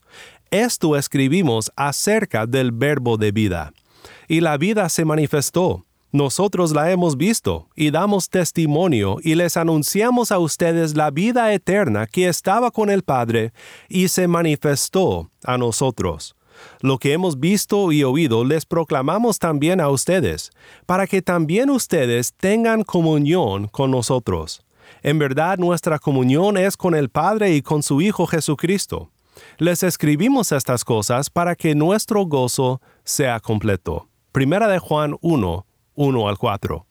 Esto 0.49 0.97
escribimos 0.97 1.71
acerca 1.77 2.45
del 2.45 2.71
verbo 2.73 3.17
de 3.17 3.31
vida. 3.31 3.73
Y 4.27 4.41
la 4.41 4.57
vida 4.57 4.89
se 4.89 5.05
manifestó 5.05 5.85
nosotros 6.11 6.73
la 6.73 6.91
hemos 6.91 7.15
visto 7.15 7.69
y 7.75 7.91
damos 7.91 8.29
testimonio 8.29 9.17
y 9.23 9.35
les 9.35 9.55
anunciamos 9.55 10.31
a 10.31 10.39
ustedes 10.39 10.95
la 10.95 11.09
vida 11.09 11.53
eterna 11.53 12.05
que 12.07 12.27
estaba 12.27 12.71
con 12.71 12.89
el 12.89 13.03
Padre 13.03 13.53
y 13.87 14.09
se 14.09 14.27
manifestó 14.27 15.29
a 15.43 15.57
nosotros. 15.57 16.35
Lo 16.81 16.97
que 16.97 17.13
hemos 17.13 17.39
visto 17.39 17.91
y 17.91 18.03
oído 18.03 18.43
les 18.43 18.65
proclamamos 18.65 19.39
también 19.39 19.79
a 19.79 19.89
ustedes, 19.89 20.51
para 20.85 21.07
que 21.07 21.21
también 21.21 21.69
ustedes 21.69 22.33
tengan 22.33 22.83
comunión 22.83 23.67
con 23.67 23.91
nosotros. 23.91 24.63
En 25.03 25.17
verdad 25.17 25.57
nuestra 25.57 25.97
comunión 25.97 26.57
es 26.57 26.77
con 26.77 26.93
el 26.93 27.09
Padre 27.09 27.55
y 27.55 27.61
con 27.61 27.83
su 27.83 28.01
Hijo 28.01 28.27
Jesucristo. 28.27 29.11
Les 29.57 29.81
escribimos 29.81 30.51
estas 30.51 30.83
cosas 30.83 31.29
para 31.29 31.55
que 31.55 31.73
nuestro 31.73 32.25
gozo 32.25 32.81
sea 33.03 33.39
completo. 33.39 34.07
Primera 34.31 34.67
de 34.67 34.79
Juan 34.79 35.17
1, 35.21 35.65
1 36.01 36.27
al 36.27 36.37
4. 36.39 36.85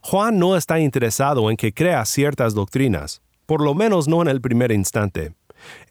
Juan 0.00 0.38
no 0.38 0.56
está 0.56 0.80
interesado 0.80 1.48
en 1.48 1.56
que 1.56 1.72
creas 1.72 2.08
ciertas 2.08 2.54
doctrinas, 2.54 3.22
por 3.46 3.62
lo 3.62 3.72
menos 3.72 4.08
no 4.08 4.20
en 4.20 4.26
el 4.26 4.40
primer 4.40 4.72
instante. 4.72 5.32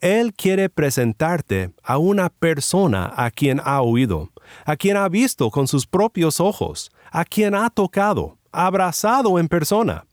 Él 0.02 0.34
quiere 0.34 0.68
presentarte 0.68 1.70
a 1.82 1.96
una 1.96 2.28
persona 2.28 3.10
a 3.16 3.30
quien 3.30 3.58
ha 3.64 3.80
oído, 3.80 4.32
a 4.66 4.76
quien 4.76 4.98
ha 4.98 5.08
visto 5.08 5.50
con 5.50 5.66
sus 5.66 5.86
propios 5.86 6.40
ojos, 6.40 6.90
a 7.10 7.24
quien 7.24 7.54
ha 7.54 7.70
tocado, 7.70 8.36
abrazado 8.52 9.38
en 9.38 9.48
persona. 9.48 10.04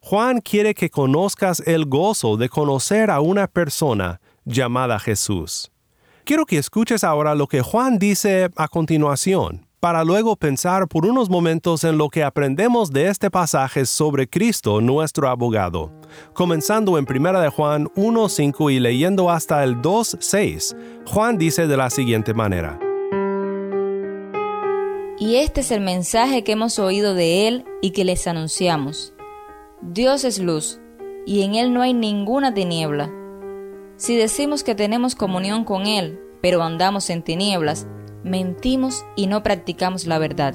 Juan 0.00 0.42
quiere 0.42 0.74
que 0.74 0.90
conozcas 0.90 1.60
el 1.60 1.86
gozo 1.86 2.36
de 2.36 2.50
conocer 2.50 3.10
a 3.10 3.20
una 3.20 3.46
persona 3.46 4.20
llamada 4.44 4.98
Jesús. 4.98 5.72
Quiero 6.24 6.44
que 6.44 6.58
escuches 6.58 7.04
ahora 7.04 7.34
lo 7.34 7.46
que 7.46 7.62
Juan 7.62 7.98
dice 7.98 8.50
a 8.54 8.68
continuación, 8.68 9.65
para 9.86 10.02
luego 10.02 10.34
pensar 10.34 10.88
por 10.88 11.06
unos 11.06 11.30
momentos 11.30 11.84
en 11.84 11.96
lo 11.96 12.08
que 12.08 12.24
aprendemos 12.24 12.90
de 12.90 13.06
este 13.06 13.30
pasaje 13.30 13.86
sobre 13.86 14.28
Cristo, 14.28 14.80
nuestro 14.80 15.28
abogado. 15.28 15.92
Comenzando 16.34 16.98
en 16.98 17.06
1 17.08 17.40
de 17.40 17.48
Juan 17.50 17.86
1.5 17.94 18.72
y 18.72 18.80
leyendo 18.80 19.30
hasta 19.30 19.62
el 19.62 19.76
2.6, 19.76 20.76
Juan 21.06 21.38
dice 21.38 21.68
de 21.68 21.76
la 21.76 21.88
siguiente 21.90 22.34
manera. 22.34 22.80
Y 25.20 25.36
este 25.36 25.60
es 25.60 25.70
el 25.70 25.82
mensaje 25.82 26.42
que 26.42 26.50
hemos 26.50 26.80
oído 26.80 27.14
de 27.14 27.46
Él 27.46 27.64
y 27.80 27.92
que 27.92 28.04
les 28.04 28.26
anunciamos. 28.26 29.14
Dios 29.82 30.24
es 30.24 30.40
luz, 30.40 30.80
y 31.26 31.42
en 31.42 31.54
Él 31.54 31.72
no 31.72 31.82
hay 31.82 31.94
ninguna 31.94 32.52
tiniebla. 32.52 33.08
Si 33.94 34.16
decimos 34.16 34.64
que 34.64 34.74
tenemos 34.74 35.14
comunión 35.14 35.62
con 35.62 35.86
Él, 35.86 36.18
pero 36.42 36.64
andamos 36.64 37.08
en 37.08 37.22
tinieblas, 37.22 37.86
mentimos 38.26 39.06
y 39.16 39.28
no 39.28 39.42
practicamos 39.42 40.06
la 40.06 40.18
verdad. 40.18 40.54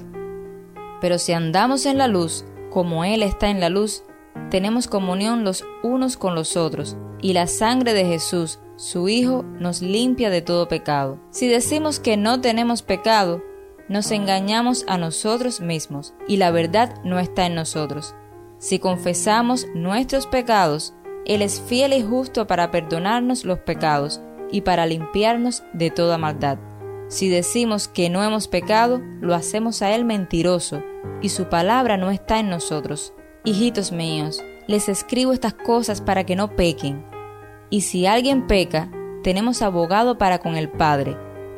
Pero 1.01 1.17
si 1.17 1.33
andamos 1.33 1.87
en 1.87 1.97
la 1.97 2.07
luz, 2.07 2.45
como 2.69 3.03
Él 3.03 3.23
está 3.23 3.49
en 3.49 3.59
la 3.59 3.69
luz, 3.69 4.03
tenemos 4.51 4.87
comunión 4.87 5.43
los 5.43 5.65
unos 5.81 6.17
con 6.17 6.35
los 6.35 6.57
otros, 6.57 6.97
y 7.21 7.33
la 7.33 7.47
sangre 7.47 7.93
de 7.93 8.05
Jesús, 8.05 8.59
su 8.75 9.09
Hijo, 9.09 9.43
nos 9.59 9.81
limpia 9.81 10.29
de 10.29 10.41
todo 10.41 10.67
pecado. 10.67 11.19
Si 11.31 11.47
decimos 11.47 11.99
que 11.99 12.17
no 12.17 12.41
tenemos 12.41 12.81
pecado, 12.81 13.41
nos 13.87 14.11
engañamos 14.11 14.85
a 14.87 14.97
nosotros 14.97 15.61
mismos, 15.61 16.13
y 16.27 16.37
la 16.37 16.51
verdad 16.51 17.01
no 17.03 17.19
está 17.19 17.45
en 17.45 17.55
nosotros. 17.55 18.15
Si 18.57 18.79
confesamos 18.79 19.65
nuestros 19.73 20.27
pecados, 20.27 20.93
Él 21.25 21.41
es 21.41 21.61
fiel 21.61 21.93
y 21.93 22.03
justo 22.03 22.47
para 22.47 22.71
perdonarnos 22.71 23.43
los 23.43 23.59
pecados 23.59 24.21
y 24.51 24.61
para 24.61 24.85
limpiarnos 24.85 25.63
de 25.73 25.89
toda 25.89 26.17
maldad. 26.17 26.57
Si 27.11 27.27
decimos 27.27 27.89
que 27.89 28.09
no 28.09 28.23
hemos 28.23 28.47
pecado, 28.47 29.01
lo 29.19 29.35
hacemos 29.35 29.81
a 29.81 29.93
Él 29.93 30.05
mentiroso, 30.05 30.81
y 31.21 31.27
su 31.27 31.49
palabra 31.49 31.97
no 31.97 32.09
está 32.09 32.39
en 32.39 32.49
nosotros. 32.49 33.13
Hijitos 33.43 33.91
míos, 33.91 34.41
les 34.65 34.87
escribo 34.87 35.33
estas 35.33 35.53
cosas 35.53 35.99
para 35.99 36.25
que 36.25 36.37
no 36.37 36.55
pequen. 36.55 37.03
Y 37.69 37.81
si 37.81 38.05
alguien 38.05 38.47
peca, 38.47 38.89
tenemos 39.23 39.61
abogado 39.61 40.17
para 40.17 40.39
con 40.39 40.55
el 40.55 40.69
Padre, 40.69 41.17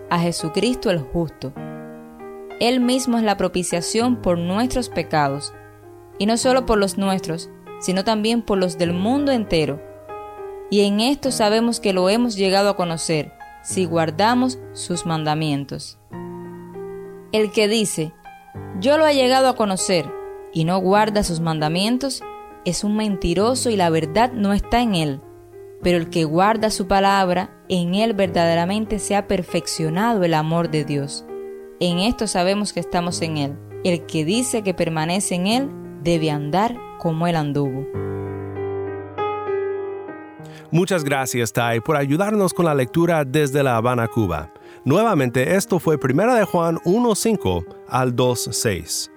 a 0.10 0.17
Jesucristo 0.17 0.89
el 0.89 0.98
justo. 0.98 1.53
Él 2.60 2.79
mismo 2.79 3.19
es 3.19 3.24
la 3.24 3.38
propiciación 3.38 4.24
por 4.24 4.39
nuestros 4.39 4.89
pecados, 4.89 5.53
y 6.17 6.25
no 6.25 6.38
solo 6.38 6.65
por 6.65 6.79
los 6.79 6.98
nuestros, 6.98 7.51
sino 7.79 8.03
también 8.03 8.41
por 8.41 8.57
los 8.57 8.79
del 8.79 8.93
mundo 8.93 9.31
entero. 9.31 9.79
Y 10.72 10.81
en 10.81 11.00
esto 11.00 11.31
sabemos 11.31 11.79
que 11.79 11.93
lo 11.93 12.10
hemos 12.10 12.36
llegado 12.36 12.69
a 12.69 12.75
conocer, 12.75 13.33
si 13.63 13.86
guardamos 13.86 14.60
sus 14.74 15.05
mandamientos. 15.05 15.98
El 17.32 17.51
que 17.51 17.67
dice, 17.67 18.13
yo 18.79 18.98
lo 18.98 19.08
he 19.08 19.15
llegado 19.15 19.48
a 19.48 19.55
conocer, 19.55 20.05
y 20.53 20.65
no 20.65 20.77
guarda 20.79 21.24
sus 21.24 21.39
mandamientos, 21.39 22.22
es 22.65 22.83
un 22.83 22.96
mentiroso 22.96 23.70
y 23.70 23.75
la 23.75 23.90
verdad 23.90 24.31
no 24.31 24.53
está 24.53 24.81
en 24.81 24.96
él. 24.96 25.22
Pero 25.81 25.98
el 25.98 26.09
que 26.09 26.24
guarda 26.24 26.70
su 26.70 26.88
palabra, 26.88 27.50
en 27.68 27.96
él 27.96 28.14
verdaderamente 28.14 29.00
se 29.00 29.16
ha 29.16 29.27
perfeccionado 29.27 30.24
el 30.24 30.33
amor 30.33 30.70
de 30.70 30.85
Dios. 30.85 31.25
En 31.79 32.00
esto 32.00 32.27
sabemos 32.27 32.72
que 32.72 32.79
estamos 32.79 33.22
en 33.22 33.38
él. 33.38 33.57
El 33.83 34.05
que 34.05 34.24
dice 34.24 34.64
que 34.64 34.74
permanece 34.74 35.35
en 35.35 35.48
él, 35.48 35.70
debe 36.03 36.31
andar 36.31 36.77
como 37.00 37.27
él 37.27 37.35
anduvo. 37.35 37.85
Muchas 40.74 41.03
gracias, 41.03 41.53
Tai, 41.53 41.81
por 41.81 41.96
ayudarnos 41.96 42.51
con 42.51 42.66
la 42.66 42.74
lectura 42.74 43.24
desde 43.25 43.62
La 43.62 43.77
Habana, 43.77 44.07
Cuba. 44.07 44.51
Nuevamente, 44.83 45.55
esto 45.55 45.77
fue 45.77 46.00
1 46.03 46.33
de 46.33 46.46
Juan 46.46 46.77
1.5 46.77 47.64
al 47.88 48.16
2.6. 48.16 49.12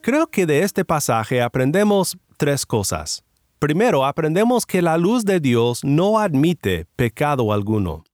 Creo 0.00 0.26
que 0.26 0.46
de 0.46 0.62
este 0.62 0.86
pasaje 0.86 1.42
aprendemos 1.42 2.16
tres 2.38 2.64
cosas. 2.64 3.22
Primero, 3.58 4.06
aprendemos 4.06 4.64
que 4.64 4.80
la 4.80 4.96
luz 4.96 5.26
de 5.26 5.38
Dios 5.38 5.84
no 5.84 6.18
admite 6.18 6.86
pecado 6.96 7.52
alguno. 7.52 8.04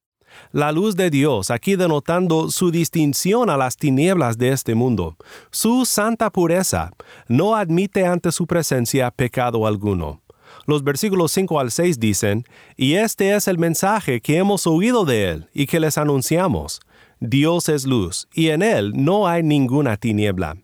La 0.51 0.73
luz 0.73 0.97
de 0.97 1.11
Dios, 1.11 1.53
aquí 1.53 1.77
denotando 1.77 2.51
su 2.51 2.73
distinción 2.73 3.49
a 3.49 3.57
las 3.57 3.77
tinieblas 3.77 4.39
de 4.39 4.49
este 4.49 4.75
mundo, 4.75 5.17
su 5.53 5.85
santa 5.85 6.31
pureza, 6.31 6.91
no 7.29 7.55
admite 7.55 8.05
ante 8.07 8.33
su 8.33 8.49
presencia 8.49 9.13
pecado 9.13 9.69
alguno. 9.69 10.26
Los 10.67 10.83
versículos 10.83 11.31
5 11.31 11.61
al 11.61 11.71
6 11.71 12.01
dicen, 12.01 12.45
Y 12.77 12.95
este 12.95 13.35
es 13.35 13.47
el 13.47 13.57
mensaje 13.57 14.21
que 14.21 14.37
hemos 14.37 14.67
oído 14.67 15.05
de 15.05 15.31
Él 15.31 15.49
y 15.55 15.67
que 15.67 15.79
les 15.79 15.97
anunciamos. 15.97 16.81
Dios 17.21 17.69
es 17.69 17.87
luz, 17.87 18.29
y 18.35 18.49
en 18.49 18.63
Él 18.63 18.93
no 18.95 19.29
hay 19.29 19.45
ninguna 19.45 19.97
tiniebla. 19.97 20.57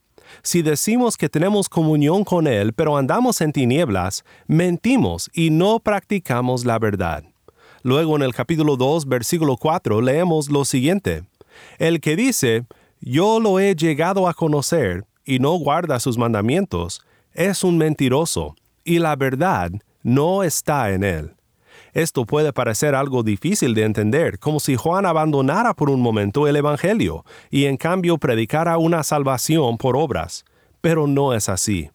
Si 0.43 0.63
decimos 0.63 1.17
que 1.17 1.29
tenemos 1.29 1.69
comunión 1.69 2.25
con 2.25 2.49
Él, 2.49 2.73
pero 2.73 2.97
andamos 2.97 3.41
en 3.41 3.53
tinieblas, 3.53 4.25
mentimos 4.49 5.31
y 5.33 5.51
no 5.51 5.79
practicamos 5.79 6.65
la 6.65 6.81
verdad. 6.81 7.23
Luego 7.83 8.17
en 8.17 8.23
el 8.23 8.35
capítulo 8.35 8.77
2, 8.77 9.07
versículo 9.07 9.57
4, 9.57 10.01
leemos 10.01 10.51
lo 10.51 10.65
siguiente. 10.65 11.23
El 11.79 12.01
que 12.01 12.17
dice, 12.17 12.65
yo 13.01 13.39
lo 13.39 13.61
he 13.61 13.77
llegado 13.77 14.27
a 14.27 14.35
conocer, 14.35 15.05
y 15.25 15.39
no 15.39 15.53
guarda 15.53 16.01
sus 16.01 16.19
mandamientos, 16.19 17.03
es 17.35 17.63
un 17.63 17.79
mentiroso, 17.79 18.57
y 18.85 18.99
la 18.99 19.15
verdad 19.15 19.71
no 20.03 20.43
está 20.43 20.93
en 20.93 21.05
él. 21.05 21.35
Esto 21.93 22.25
puede 22.25 22.53
parecer 22.53 22.95
algo 22.95 23.23
difícil 23.23 23.75
de 23.75 23.85
entender, 23.85 24.39
como 24.39 24.61
si 24.61 24.77
Juan 24.77 25.05
abandonara 25.05 25.75
por 25.75 25.91
un 25.91 26.01
momento 26.01 26.49
el 26.49 26.57
Evangelio 26.57 27.25
y 27.51 27.67
en 27.67 27.77
cambio 27.77 28.17
predicara 28.17 28.79
una 28.79 29.03
salvación 29.03 29.77
por 29.77 29.97
obras. 29.97 30.45
Pero 30.81 31.07
no 31.07 31.35
es 31.35 31.49
así. 31.49 31.91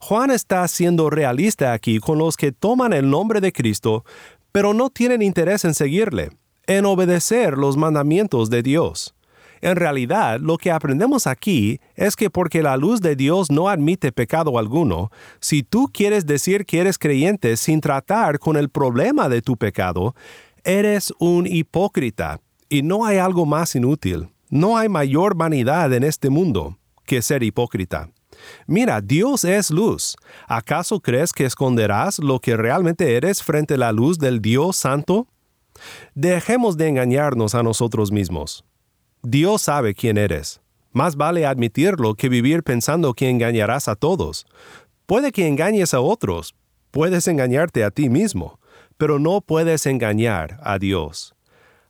Juan 0.00 0.30
está 0.30 0.66
siendo 0.68 1.08
realista 1.08 1.72
aquí 1.72 1.98
con 1.98 2.18
los 2.18 2.36
que 2.36 2.52
toman 2.52 2.92
el 2.92 3.08
nombre 3.08 3.40
de 3.40 3.52
Cristo, 3.52 4.04
pero 4.52 4.74
no 4.74 4.90
tienen 4.90 5.22
interés 5.22 5.64
en 5.64 5.74
seguirle, 5.74 6.30
en 6.66 6.84
obedecer 6.84 7.56
los 7.56 7.76
mandamientos 7.76 8.50
de 8.50 8.62
Dios. 8.62 9.14
En 9.60 9.76
realidad, 9.76 10.40
lo 10.40 10.58
que 10.58 10.70
aprendemos 10.70 11.26
aquí 11.26 11.80
es 11.94 12.16
que 12.16 12.30
porque 12.30 12.62
la 12.62 12.76
luz 12.76 13.00
de 13.00 13.16
Dios 13.16 13.50
no 13.50 13.68
admite 13.68 14.12
pecado 14.12 14.58
alguno, 14.58 15.10
si 15.40 15.62
tú 15.62 15.90
quieres 15.92 16.26
decir 16.26 16.64
que 16.64 16.80
eres 16.80 16.98
creyente 16.98 17.56
sin 17.56 17.80
tratar 17.80 18.38
con 18.38 18.56
el 18.56 18.68
problema 18.68 19.28
de 19.28 19.42
tu 19.42 19.56
pecado, 19.56 20.14
eres 20.64 21.12
un 21.18 21.46
hipócrita 21.46 22.40
y 22.68 22.82
no 22.82 23.04
hay 23.04 23.18
algo 23.18 23.46
más 23.46 23.74
inútil, 23.74 24.28
no 24.50 24.76
hay 24.76 24.88
mayor 24.88 25.34
vanidad 25.34 25.92
en 25.92 26.04
este 26.04 26.30
mundo 26.30 26.78
que 27.04 27.22
ser 27.22 27.42
hipócrita. 27.42 28.10
Mira, 28.66 29.00
Dios 29.00 29.44
es 29.44 29.70
luz. 29.70 30.16
¿Acaso 30.46 31.00
crees 31.00 31.32
que 31.32 31.44
esconderás 31.44 32.18
lo 32.18 32.38
que 32.38 32.56
realmente 32.56 33.16
eres 33.16 33.42
frente 33.42 33.74
a 33.74 33.78
la 33.78 33.92
luz 33.92 34.18
del 34.18 34.40
Dios 34.40 34.76
Santo? 34.76 35.26
Dejemos 36.14 36.76
de 36.76 36.88
engañarnos 36.88 37.54
a 37.54 37.62
nosotros 37.62 38.12
mismos. 38.12 38.64
Dios 39.22 39.62
sabe 39.62 39.94
quién 39.94 40.16
eres. 40.16 40.60
Más 40.92 41.16
vale 41.16 41.44
admitirlo 41.44 42.14
que 42.14 42.28
vivir 42.28 42.62
pensando 42.62 43.14
que 43.14 43.28
engañarás 43.28 43.88
a 43.88 43.96
todos. 43.96 44.46
Puede 45.06 45.32
que 45.32 45.48
engañes 45.48 45.92
a 45.92 46.00
otros, 46.00 46.54
puedes 46.92 47.26
engañarte 47.26 47.82
a 47.82 47.90
ti 47.90 48.08
mismo, 48.08 48.60
pero 48.96 49.18
no 49.18 49.40
puedes 49.40 49.86
engañar 49.86 50.60
a 50.62 50.78
Dios. 50.78 51.34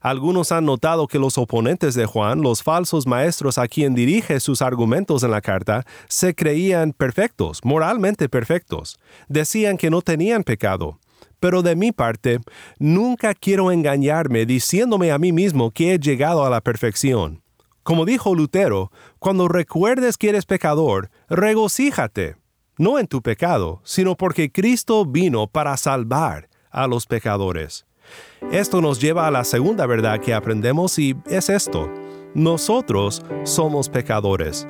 Algunos 0.00 0.52
han 0.52 0.64
notado 0.64 1.06
que 1.06 1.18
los 1.18 1.36
oponentes 1.36 1.94
de 1.94 2.06
Juan, 2.06 2.40
los 2.40 2.62
falsos 2.62 3.06
maestros 3.06 3.58
a 3.58 3.68
quien 3.68 3.94
dirige 3.94 4.40
sus 4.40 4.62
argumentos 4.62 5.22
en 5.22 5.32
la 5.32 5.40
carta, 5.40 5.84
se 6.08 6.34
creían 6.34 6.92
perfectos, 6.92 7.60
moralmente 7.64 8.28
perfectos. 8.28 8.98
Decían 9.28 9.76
que 9.76 9.90
no 9.90 10.00
tenían 10.00 10.44
pecado, 10.44 10.98
pero 11.40 11.62
de 11.62 11.76
mi 11.76 11.92
parte, 11.92 12.40
nunca 12.78 13.34
quiero 13.34 13.70
engañarme 13.72 14.46
diciéndome 14.46 15.12
a 15.12 15.18
mí 15.18 15.32
mismo 15.32 15.70
que 15.70 15.94
he 15.94 15.98
llegado 15.98 16.44
a 16.44 16.50
la 16.50 16.60
perfección. 16.60 17.42
Como 17.82 18.04
dijo 18.04 18.34
Lutero, 18.34 18.92
cuando 19.18 19.48
recuerdes 19.48 20.18
que 20.18 20.28
eres 20.28 20.44
pecador, 20.44 21.10
regocíjate, 21.28 22.36
no 22.76 22.98
en 22.98 23.06
tu 23.06 23.22
pecado, 23.22 23.80
sino 23.84 24.16
porque 24.16 24.52
Cristo 24.52 25.04
vino 25.06 25.46
para 25.46 25.76
salvar 25.76 26.48
a 26.70 26.86
los 26.86 27.06
pecadores. 27.06 27.86
Esto 28.52 28.80
nos 28.80 29.00
lleva 29.00 29.26
a 29.26 29.30
la 29.30 29.44
segunda 29.44 29.86
verdad 29.86 30.20
que 30.20 30.34
aprendemos 30.34 30.98
y 30.98 31.16
es 31.26 31.48
esto. 31.48 31.90
Nosotros 32.34 33.22
somos 33.44 33.88
pecadores. 33.88 34.66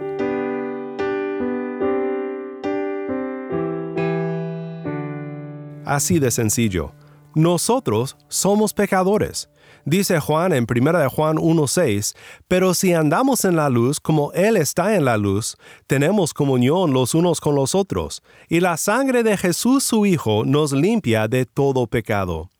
Así 5.88 6.18
de 6.18 6.30
sencillo. 6.30 6.92
Nosotros 7.34 8.18
somos 8.28 8.74
pecadores. 8.74 9.48
Dice 9.86 10.20
Juan 10.20 10.52
en 10.52 10.66
1 10.68 10.98
de 10.98 11.08
Juan 11.08 11.38
1.6, 11.38 12.14
pero 12.46 12.74
si 12.74 12.92
andamos 12.92 13.46
en 13.46 13.56
la 13.56 13.70
luz 13.70 13.98
como 13.98 14.30
Él 14.32 14.58
está 14.58 14.96
en 14.96 15.06
la 15.06 15.16
luz, 15.16 15.56
tenemos 15.86 16.34
comunión 16.34 16.92
los 16.92 17.14
unos 17.14 17.40
con 17.40 17.54
los 17.54 17.74
otros, 17.74 18.22
y 18.50 18.60
la 18.60 18.76
sangre 18.76 19.22
de 19.22 19.38
Jesús 19.38 19.82
su 19.82 20.04
Hijo 20.04 20.44
nos 20.44 20.72
limpia 20.72 21.26
de 21.26 21.46
todo 21.46 21.86
pecado. 21.86 22.50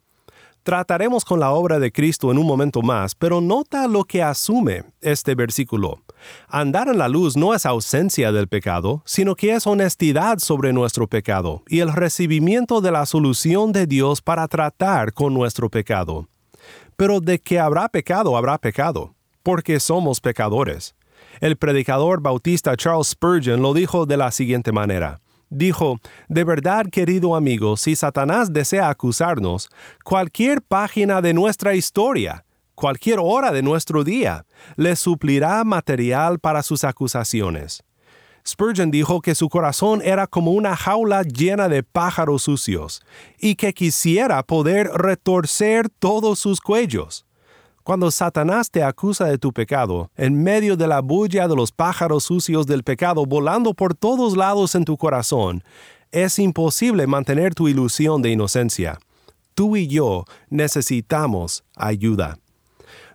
Trataremos 0.69 1.25
con 1.25 1.41
la 1.41 1.53
obra 1.53 1.79
de 1.79 1.91
Cristo 1.91 2.31
en 2.31 2.37
un 2.37 2.47
momento 2.47 2.83
más, 2.83 3.15
pero 3.15 3.41
nota 3.41 3.89
lo 3.89 4.05
que 4.05 4.23
asume 4.23 4.85
este 5.01 5.35
versículo. 5.35 6.03
Andar 6.47 6.89
en 6.89 6.99
la 6.99 7.09
luz 7.09 7.39
no 7.39 7.55
es 7.55 7.65
ausencia 7.65 8.33
del 8.33 8.49
pecado, 8.49 9.01
sino 9.07 9.35
que 9.35 9.55
es 9.55 9.67
honestidad 9.67 10.41
sobre 10.41 10.75
nuestro 10.75 11.07
pecado 11.07 11.63
y 11.69 11.79
el 11.79 11.91
recibimiento 11.91 12.83
de 12.83 12.91
la 12.91 13.07
solución 13.07 13.73
de 13.73 13.87
Dios 13.87 14.21
para 14.21 14.47
tratar 14.47 15.15
con 15.15 15.33
nuestro 15.33 15.71
pecado. 15.71 16.29
Pero 16.97 17.21
de 17.23 17.39
que 17.39 17.59
habrá 17.59 17.89
pecado, 17.89 18.37
habrá 18.37 18.59
pecado, 18.59 19.15
porque 19.43 19.81
somos 19.81 20.21
pecadores. 20.21 20.95
El 21.41 21.57
predicador 21.57 22.21
bautista 22.21 22.77
Charles 22.77 23.09
Spurgeon 23.09 23.63
lo 23.63 23.73
dijo 23.73 24.05
de 24.05 24.19
la 24.19 24.31
siguiente 24.31 24.71
manera. 24.73 25.23
Dijo, 25.51 25.99
de 26.29 26.45
verdad 26.45 26.87
querido 26.91 27.35
amigo, 27.35 27.77
si 27.77 27.97
Satanás 27.97 28.53
desea 28.53 28.91
acusarnos, 28.91 29.71
cualquier 30.05 30.61
página 30.61 31.23
de 31.23 31.33
nuestra 31.33 31.75
historia, 31.75 32.45
cualquier 32.75 33.19
hora 33.21 33.51
de 33.51 33.63
nuestro 33.63 34.05
día, 34.05 34.45
le 34.77 34.95
suplirá 34.95 35.65
material 35.65 36.39
para 36.39 36.63
sus 36.63 36.85
acusaciones. 36.85 37.83
Spurgeon 38.47 38.91
dijo 38.91 39.21
que 39.21 39.35
su 39.35 39.49
corazón 39.49 40.01
era 40.03 40.27
como 40.27 40.53
una 40.53 40.75
jaula 40.75 41.23
llena 41.23 41.69
de 41.69 41.83
pájaros 41.83 42.43
sucios 42.43 43.03
y 43.39 43.57
que 43.57 43.75
quisiera 43.75 44.43
poder 44.43 44.89
retorcer 44.95 45.89
todos 45.99 46.39
sus 46.39 46.61
cuellos. 46.61 47.28
Cuando 47.89 48.11
Satanás 48.11 48.71
te 48.71 48.83
acusa 48.83 49.25
de 49.25 49.39
tu 49.39 49.51
pecado, 49.51 50.11
en 50.15 50.43
medio 50.43 50.77
de 50.77 50.87
la 50.87 51.01
bulla 51.01 51.49
de 51.49 51.57
los 51.57 51.73
pájaros 51.73 52.25
sucios 52.25 52.67
del 52.67 52.83
pecado 52.83 53.25
volando 53.25 53.73
por 53.73 53.95
todos 53.95 54.37
lados 54.37 54.75
en 54.75 54.85
tu 54.85 54.99
corazón, 54.99 55.65
es 56.13 56.39
imposible 56.39 57.07
mantener 57.07 57.55
tu 57.55 57.67
ilusión 57.67 58.21
de 58.21 58.29
inocencia. 58.29 58.99
Tú 59.55 59.75
y 59.75 59.87
yo 59.87 60.27
necesitamos 60.51 61.65
ayuda. 61.77 62.39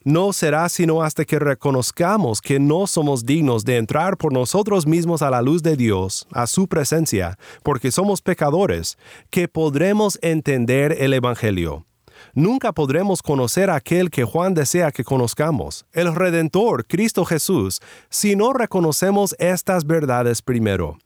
No 0.06 0.34
será 0.34 0.68
sino 0.70 1.04
hasta 1.04 1.24
que 1.24 1.38
reconozcamos 1.38 2.42
que 2.42 2.60
no 2.60 2.88
somos 2.88 3.28
dignos 3.28 3.66
de 3.66 3.78
entrar 3.78 4.18
por 4.18 4.34
nosotros 4.34 4.88
mismos 4.88 5.22
a 5.22 5.30
la 5.30 5.44
luz 5.44 5.62
de 5.62 5.78
Dios, 5.78 6.28
a 6.32 6.48
su 6.48 6.68
presencia, 6.68 7.38
porque 7.62 7.92
somos 7.92 8.24
pecadores, 8.24 8.98
que 9.30 9.48
podremos 9.48 10.18
entender 10.24 10.98
el 11.00 11.14
Evangelio 11.14 11.86
nunca 12.34 12.72
podremos 12.74 13.22
conocer 13.22 13.70
a 13.70 13.76
aquel 13.76 14.10
que 14.10 14.24
Juan 14.24 14.54
desea 14.54 14.92
que 14.92 15.04
conozcamos, 15.04 15.86
el 15.94 16.14
Redentor, 16.14 16.86
Cristo 16.86 17.26
Jesús, 17.26 17.80
si 18.10 18.36
no 18.36 18.54
reconocemos 18.54 19.36
estas 19.40 19.86
verdades 19.86 20.42
primero. 20.42 20.98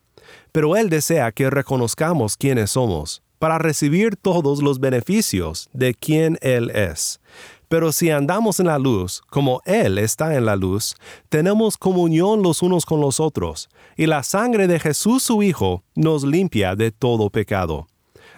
Pero 0.51 0.75
Él 0.75 0.89
desea 0.89 1.31
que 1.31 1.49
reconozcamos 1.49 2.37
quiénes 2.37 2.71
somos, 2.71 3.21
para 3.39 3.57
recibir 3.57 4.15
todos 4.15 4.61
los 4.61 4.79
beneficios 4.79 5.69
de 5.73 5.93
quien 5.93 6.37
Él 6.41 6.71
es. 6.71 7.19
Pero 7.67 7.91
si 7.91 8.09
andamos 8.09 8.59
en 8.59 8.67
la 8.67 8.79
luz, 8.79 9.21
como 9.29 9.61
Él 9.65 9.97
está 9.97 10.35
en 10.35 10.45
la 10.45 10.55
luz, 10.55 10.95
tenemos 11.27 11.77
comunión 11.77 12.41
los 12.41 12.61
unos 12.61 12.85
con 12.85 13.01
los 13.01 13.19
otros, 13.19 13.69
y 13.97 14.05
la 14.05 14.23
sangre 14.23 14.67
de 14.67 14.79
Jesús 14.79 15.23
su 15.23 15.43
Hijo 15.43 15.83
nos 15.95 16.23
limpia 16.23 16.75
de 16.75 16.91
todo 16.91 17.29
pecado 17.29 17.87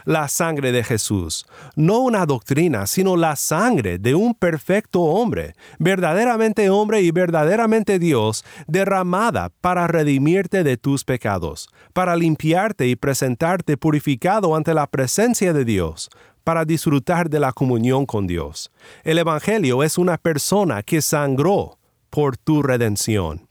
la 0.09 0.27
sangre 0.27 0.71
de 0.71 0.83
Jesús, 0.83 1.45
no 1.75 1.99
una 1.99 2.25
doctrina, 2.25 2.87
sino 2.87 3.15
la 3.15 3.35
sangre 3.35 3.99
de 3.99 4.15
un 4.15 4.33
perfecto 4.33 5.01
hombre, 5.01 5.53
verdaderamente 5.77 6.71
hombre 6.71 7.01
y 7.01 7.11
verdaderamente 7.11 7.99
Dios, 7.99 8.43
derramada 8.65 9.51
para 9.61 9.85
redimirte 9.85 10.63
de 10.63 10.77
tus 10.77 11.03
pecados, 11.03 11.69
para 11.93 12.15
limpiarte 12.15 12.87
y 12.87 12.95
presentarte 12.95 13.77
purificado 13.77 14.55
ante 14.55 14.73
la 14.73 14.87
presencia 14.87 15.53
de 15.53 15.63
Dios, 15.63 16.09
para 16.43 16.65
disfrutar 16.65 17.29
de 17.29 17.39
la 17.39 17.51
comunión 17.51 18.07
con 18.07 18.25
Dios. 18.25 18.71
El 19.03 19.19
Evangelio 19.19 19.83
es 19.83 19.99
una 19.99 20.17
persona 20.17 20.81
que 20.81 21.03
sangró 21.03 21.77
por 22.09 22.35
tu 22.35 22.63
redención. 22.63 23.48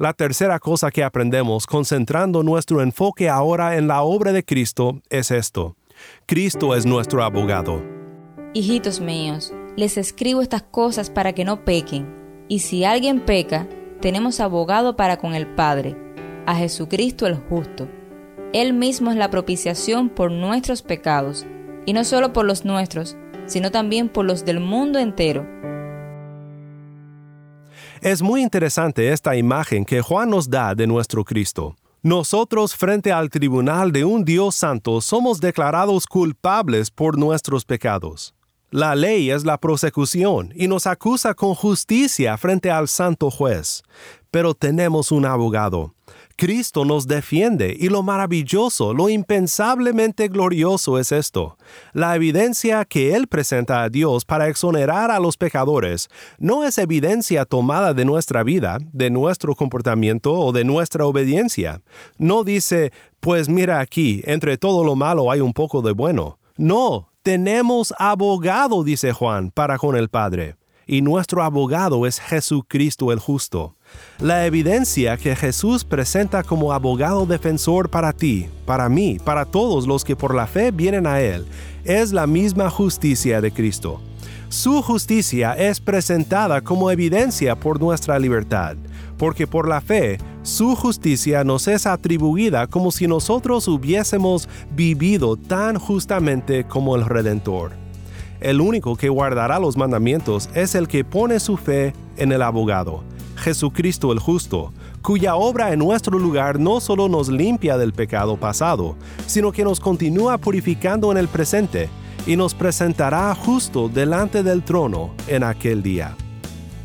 La 0.00 0.14
tercera 0.14 0.58
cosa 0.58 0.90
que 0.90 1.04
aprendemos 1.04 1.66
concentrando 1.66 2.42
nuestro 2.42 2.80
enfoque 2.80 3.28
ahora 3.28 3.76
en 3.76 3.86
la 3.86 4.00
obra 4.00 4.32
de 4.32 4.42
Cristo 4.42 5.02
es 5.10 5.30
esto. 5.30 5.76
Cristo 6.24 6.74
es 6.74 6.86
nuestro 6.86 7.22
abogado. 7.22 7.82
Hijitos 8.54 8.98
míos, 8.98 9.52
les 9.76 9.98
escribo 9.98 10.40
estas 10.40 10.62
cosas 10.62 11.10
para 11.10 11.34
que 11.34 11.44
no 11.44 11.66
pequen. 11.66 12.08
Y 12.48 12.60
si 12.60 12.82
alguien 12.82 13.20
peca, 13.20 13.68
tenemos 14.00 14.40
abogado 14.40 14.96
para 14.96 15.18
con 15.18 15.34
el 15.34 15.46
Padre, 15.46 15.94
a 16.46 16.54
Jesucristo 16.54 17.26
el 17.26 17.34
justo. 17.34 17.86
Él 18.54 18.72
mismo 18.72 19.10
es 19.10 19.18
la 19.18 19.28
propiciación 19.28 20.08
por 20.08 20.32
nuestros 20.32 20.80
pecados, 20.80 21.44
y 21.84 21.92
no 21.92 22.04
solo 22.04 22.32
por 22.32 22.46
los 22.46 22.64
nuestros, 22.64 23.18
sino 23.44 23.70
también 23.70 24.08
por 24.08 24.24
los 24.24 24.46
del 24.46 24.60
mundo 24.60 24.98
entero 24.98 25.46
es 28.02 28.22
muy 28.22 28.42
interesante 28.42 29.12
esta 29.12 29.36
imagen 29.36 29.84
que 29.84 30.00
Juan 30.00 30.30
nos 30.30 30.48
da 30.48 30.74
de 30.74 30.86
nuestro 30.86 31.24
Cristo. 31.24 31.76
Nosotros 32.02 32.74
frente 32.74 33.12
al 33.12 33.28
tribunal 33.28 33.92
de 33.92 34.06
un 34.06 34.24
Dios 34.24 34.54
santo 34.54 35.02
somos 35.02 35.38
declarados 35.38 36.06
culpables 36.06 36.90
por 36.90 37.18
nuestros 37.18 37.66
pecados. 37.66 38.34
La 38.70 38.94
ley 38.94 39.30
es 39.30 39.44
la 39.44 39.58
prosecución 39.58 40.52
y 40.54 40.66
nos 40.66 40.86
acusa 40.86 41.34
con 41.34 41.54
justicia 41.54 42.38
frente 42.38 42.70
al 42.70 42.88
santo 42.88 43.30
juez. 43.30 43.82
Pero 44.30 44.54
tenemos 44.54 45.12
un 45.12 45.26
abogado, 45.26 45.94
Cristo 46.40 46.86
nos 46.86 47.06
defiende 47.06 47.76
y 47.78 47.90
lo 47.90 48.02
maravilloso, 48.02 48.94
lo 48.94 49.10
impensablemente 49.10 50.28
glorioso 50.28 50.98
es 50.98 51.12
esto. 51.12 51.58
La 51.92 52.16
evidencia 52.16 52.86
que 52.86 53.14
Él 53.14 53.26
presenta 53.26 53.82
a 53.82 53.90
Dios 53.90 54.24
para 54.24 54.48
exonerar 54.48 55.10
a 55.10 55.20
los 55.20 55.36
pecadores 55.36 56.08
no 56.38 56.64
es 56.64 56.78
evidencia 56.78 57.44
tomada 57.44 57.92
de 57.92 58.06
nuestra 58.06 58.42
vida, 58.42 58.78
de 58.90 59.10
nuestro 59.10 59.54
comportamiento 59.54 60.32
o 60.32 60.50
de 60.52 60.64
nuestra 60.64 61.04
obediencia. 61.04 61.82
No 62.16 62.42
dice, 62.42 62.90
pues 63.20 63.50
mira 63.50 63.80
aquí, 63.80 64.22
entre 64.24 64.56
todo 64.56 64.82
lo 64.82 64.96
malo 64.96 65.30
hay 65.30 65.40
un 65.42 65.52
poco 65.52 65.82
de 65.82 65.92
bueno. 65.92 66.38
No, 66.56 67.10
tenemos 67.22 67.92
abogado, 67.98 68.82
dice 68.82 69.12
Juan, 69.12 69.50
para 69.50 69.76
con 69.76 69.94
el 69.94 70.08
Padre. 70.08 70.56
Y 70.86 71.02
nuestro 71.02 71.42
abogado 71.42 72.06
es 72.06 72.18
Jesucristo 72.18 73.12
el 73.12 73.18
justo. 73.18 73.76
La 74.20 74.44
evidencia 74.44 75.16
que 75.16 75.34
Jesús 75.34 75.82
presenta 75.82 76.42
como 76.42 76.74
abogado 76.74 77.24
defensor 77.24 77.88
para 77.88 78.12
ti, 78.12 78.50
para 78.66 78.90
mí, 78.90 79.16
para 79.24 79.46
todos 79.46 79.86
los 79.86 80.04
que 80.04 80.14
por 80.14 80.34
la 80.34 80.46
fe 80.46 80.72
vienen 80.72 81.06
a 81.06 81.22
Él, 81.22 81.46
es 81.84 82.12
la 82.12 82.26
misma 82.26 82.68
justicia 82.68 83.40
de 83.40 83.50
Cristo. 83.50 84.02
Su 84.50 84.82
justicia 84.82 85.54
es 85.54 85.80
presentada 85.80 86.60
como 86.60 86.90
evidencia 86.90 87.58
por 87.58 87.80
nuestra 87.80 88.18
libertad, 88.18 88.76
porque 89.16 89.46
por 89.46 89.66
la 89.66 89.80
fe 89.80 90.18
su 90.42 90.76
justicia 90.76 91.42
nos 91.42 91.66
es 91.66 91.86
atribuida 91.86 92.66
como 92.66 92.90
si 92.90 93.06
nosotros 93.06 93.68
hubiésemos 93.68 94.50
vivido 94.72 95.38
tan 95.38 95.78
justamente 95.78 96.64
como 96.64 96.94
el 96.94 97.06
Redentor. 97.06 97.72
El 98.40 98.60
único 98.60 98.96
que 98.96 99.08
guardará 99.08 99.58
los 99.58 99.78
mandamientos 99.78 100.50
es 100.52 100.74
el 100.74 100.88
que 100.88 101.04
pone 101.04 101.40
su 101.40 101.56
fe 101.56 101.94
en 102.18 102.32
el 102.32 102.42
abogado 102.42 103.02
Jesucristo 103.40 104.12
el 104.12 104.18
justo, 104.18 104.72
cuya 105.02 105.34
obra 105.34 105.72
en 105.72 105.80
nuestro 105.80 106.18
lugar 106.18 106.60
no 106.60 106.80
solo 106.80 107.08
nos 107.08 107.28
limpia 107.28 107.76
del 107.78 107.92
pecado 107.92 108.36
pasado, 108.36 108.96
sino 109.26 109.50
que 109.50 109.64
nos 109.64 109.80
continúa 109.80 110.38
purificando 110.38 111.10
en 111.10 111.18
el 111.18 111.26
presente 111.26 111.88
y 112.26 112.36
nos 112.36 112.54
presentará 112.54 113.34
justo 113.34 113.88
delante 113.88 114.42
del 114.42 114.62
trono 114.62 115.10
en 115.26 115.42
aquel 115.42 115.82
día. 115.82 116.16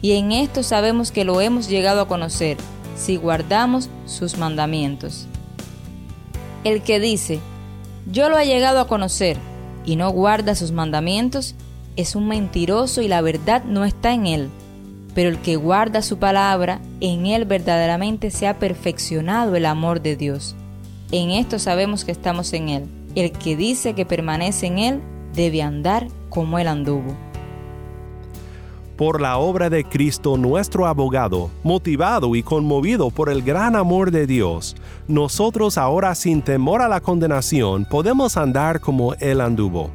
Y 0.02 0.14
en 0.14 0.32
esto 0.32 0.64
sabemos 0.64 1.12
que 1.12 1.26
lo 1.26 1.42
hemos 1.42 1.68
llegado 1.68 2.02
a 2.02 2.08
conocer, 2.08 2.58
si 2.96 3.18
guardamos 3.18 3.90
sus 4.06 4.38
mandamientos. 4.38 5.28
El 6.64 6.82
que 6.82 7.00
dice, 7.00 7.40
yo 8.12 8.30
lo 8.30 8.40
he 8.40 8.48
llegado 8.48 8.80
a 8.80 8.88
conocer, 8.88 9.38
y 9.86 9.98
no 9.98 10.10
guarda 10.10 10.56
sus 10.56 10.72
mandamientos, 10.72 11.54
es 11.96 12.16
un 12.16 12.28
mentiroso 12.28 13.02
y 13.02 13.08
la 13.08 13.22
verdad 13.22 13.64
no 13.66 13.86
está 13.86 14.14
en 14.14 14.26
él 14.26 14.50
pero 15.16 15.30
el 15.30 15.40
que 15.40 15.56
guarda 15.56 16.02
su 16.04 16.20
palabra, 16.20 16.82
en 17.00 17.26
él 17.26 17.46
verdaderamente 17.46 18.30
se 18.30 18.48
ha 18.48 18.60
perfeccionado 18.60 19.56
el 19.56 19.66
amor 19.66 20.02
de 20.02 20.18
Dios. 20.18 20.56
En 21.12 21.32
esto 21.32 21.58
sabemos 21.58 22.04
que 22.04 22.12
estamos 22.12 22.52
en 22.54 22.70
él. 22.70 22.84
El 23.16 23.32
que 23.32 23.56
dice 23.56 23.94
que 23.94 24.06
permanece 24.06 24.68
en 24.68 24.78
él 24.78 25.02
debe 25.34 25.62
andar 25.62 26.10
como 26.30 26.60
él 26.60 26.68
anduvo. 26.68 27.16
Por 28.98 29.22
la 29.22 29.38
obra 29.38 29.70
de 29.70 29.84
Cristo 29.84 30.38
nuestro 30.38 30.86
abogado, 30.86 31.50
motivado 31.64 32.36
y 32.36 32.44
conmovido 32.44 33.10
por 33.10 33.30
el 33.30 33.42
gran 33.42 33.76
amor 33.76 34.12
de 34.12 34.28
Dios, 34.28 34.76
nosotros 35.08 35.78
ahora 35.78 36.14
sin 36.16 36.42
temor 36.42 36.82
a 36.82 36.88
la 36.88 37.02
condenación 37.02 37.86
podemos 37.86 38.38
andar 38.38 38.80
como 38.80 39.14
Él 39.16 39.42
anduvo. 39.42 39.90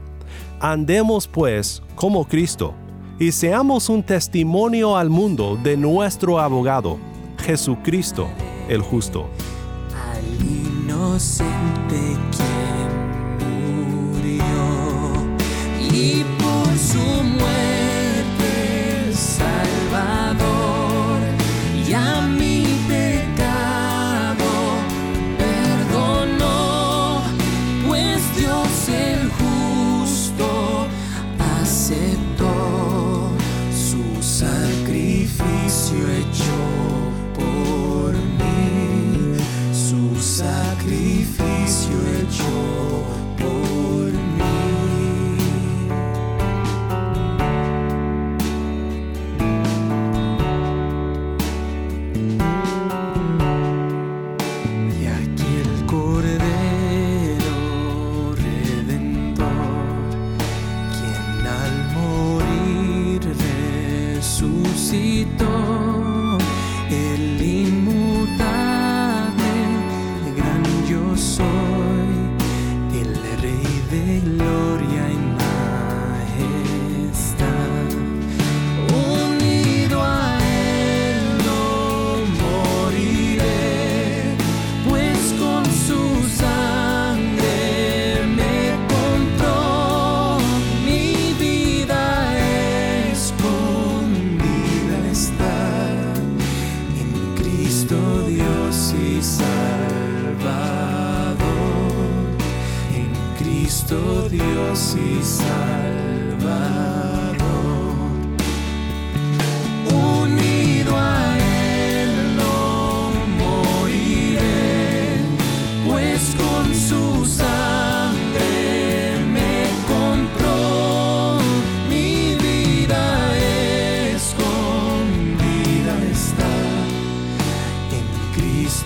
Andemos 0.61 1.29
pues 1.29 1.83
como 1.95 2.27
Cristo, 2.27 2.75
y 3.21 3.33
seamos 3.33 3.91
un 3.91 4.03
testimonio 4.03 4.97
al 4.97 5.11
mundo 5.11 5.57
de 5.63 5.77
nuestro 5.77 6.41
abogado, 6.41 6.99
Jesucristo 7.39 8.29
el 8.67 8.81
justo. 8.81 9.29
Yo 71.21 71.50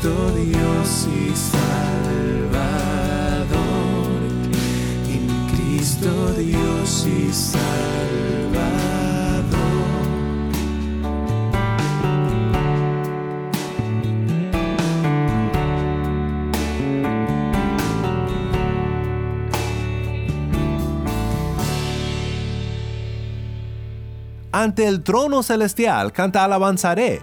Cristo 0.05 0.33
Dios 0.37 1.09
y 1.09 1.35
Salvador. 1.35 1.65
En 5.09 5.27
Cristo 5.57 6.35
Dios 6.37 7.07
y 7.07 7.33
Salvador. 7.33 7.65
Ante 24.53 24.87
el 24.87 25.03
trono 25.03 25.43
celestial 25.43 26.13
canta 26.13 26.45
alabanzaré. 26.45 27.23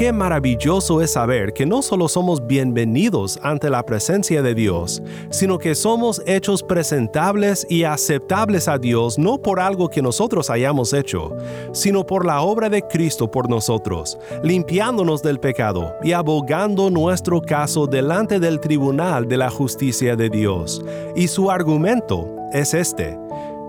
Qué 0.00 0.14
maravilloso 0.14 1.02
es 1.02 1.12
saber 1.12 1.52
que 1.52 1.66
no 1.66 1.82
solo 1.82 2.08
somos 2.08 2.46
bienvenidos 2.46 3.38
ante 3.42 3.68
la 3.68 3.84
presencia 3.84 4.40
de 4.40 4.54
Dios, 4.54 5.02
sino 5.28 5.58
que 5.58 5.74
somos 5.74 6.22
hechos 6.24 6.62
presentables 6.62 7.66
y 7.68 7.84
aceptables 7.84 8.66
a 8.66 8.78
Dios 8.78 9.18
no 9.18 9.36
por 9.36 9.60
algo 9.60 9.90
que 9.90 10.00
nosotros 10.00 10.48
hayamos 10.48 10.94
hecho, 10.94 11.36
sino 11.74 12.06
por 12.06 12.24
la 12.24 12.40
obra 12.40 12.70
de 12.70 12.80
Cristo 12.80 13.30
por 13.30 13.50
nosotros, 13.50 14.18
limpiándonos 14.42 15.22
del 15.22 15.38
pecado 15.38 15.92
y 16.02 16.12
abogando 16.12 16.88
nuestro 16.88 17.42
caso 17.42 17.86
delante 17.86 18.40
del 18.40 18.58
tribunal 18.58 19.28
de 19.28 19.36
la 19.36 19.50
justicia 19.50 20.16
de 20.16 20.30
Dios. 20.30 20.82
Y 21.14 21.28
su 21.28 21.50
argumento 21.50 22.26
es 22.54 22.72
este, 22.72 23.18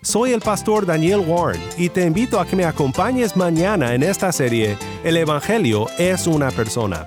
Soy 0.00 0.32
el 0.32 0.40
pastor 0.40 0.86
Daniel 0.86 1.20
Warren 1.26 1.60
y 1.76 1.90
te 1.90 2.06
invito 2.06 2.40
a 2.40 2.46
que 2.46 2.56
me 2.56 2.64
acompañes 2.64 3.36
mañana 3.36 3.94
en 3.94 4.02
esta 4.02 4.32
serie 4.32 4.78
El 5.04 5.18
Evangelio 5.18 5.88
es 5.98 6.26
una 6.26 6.50
persona 6.50 7.06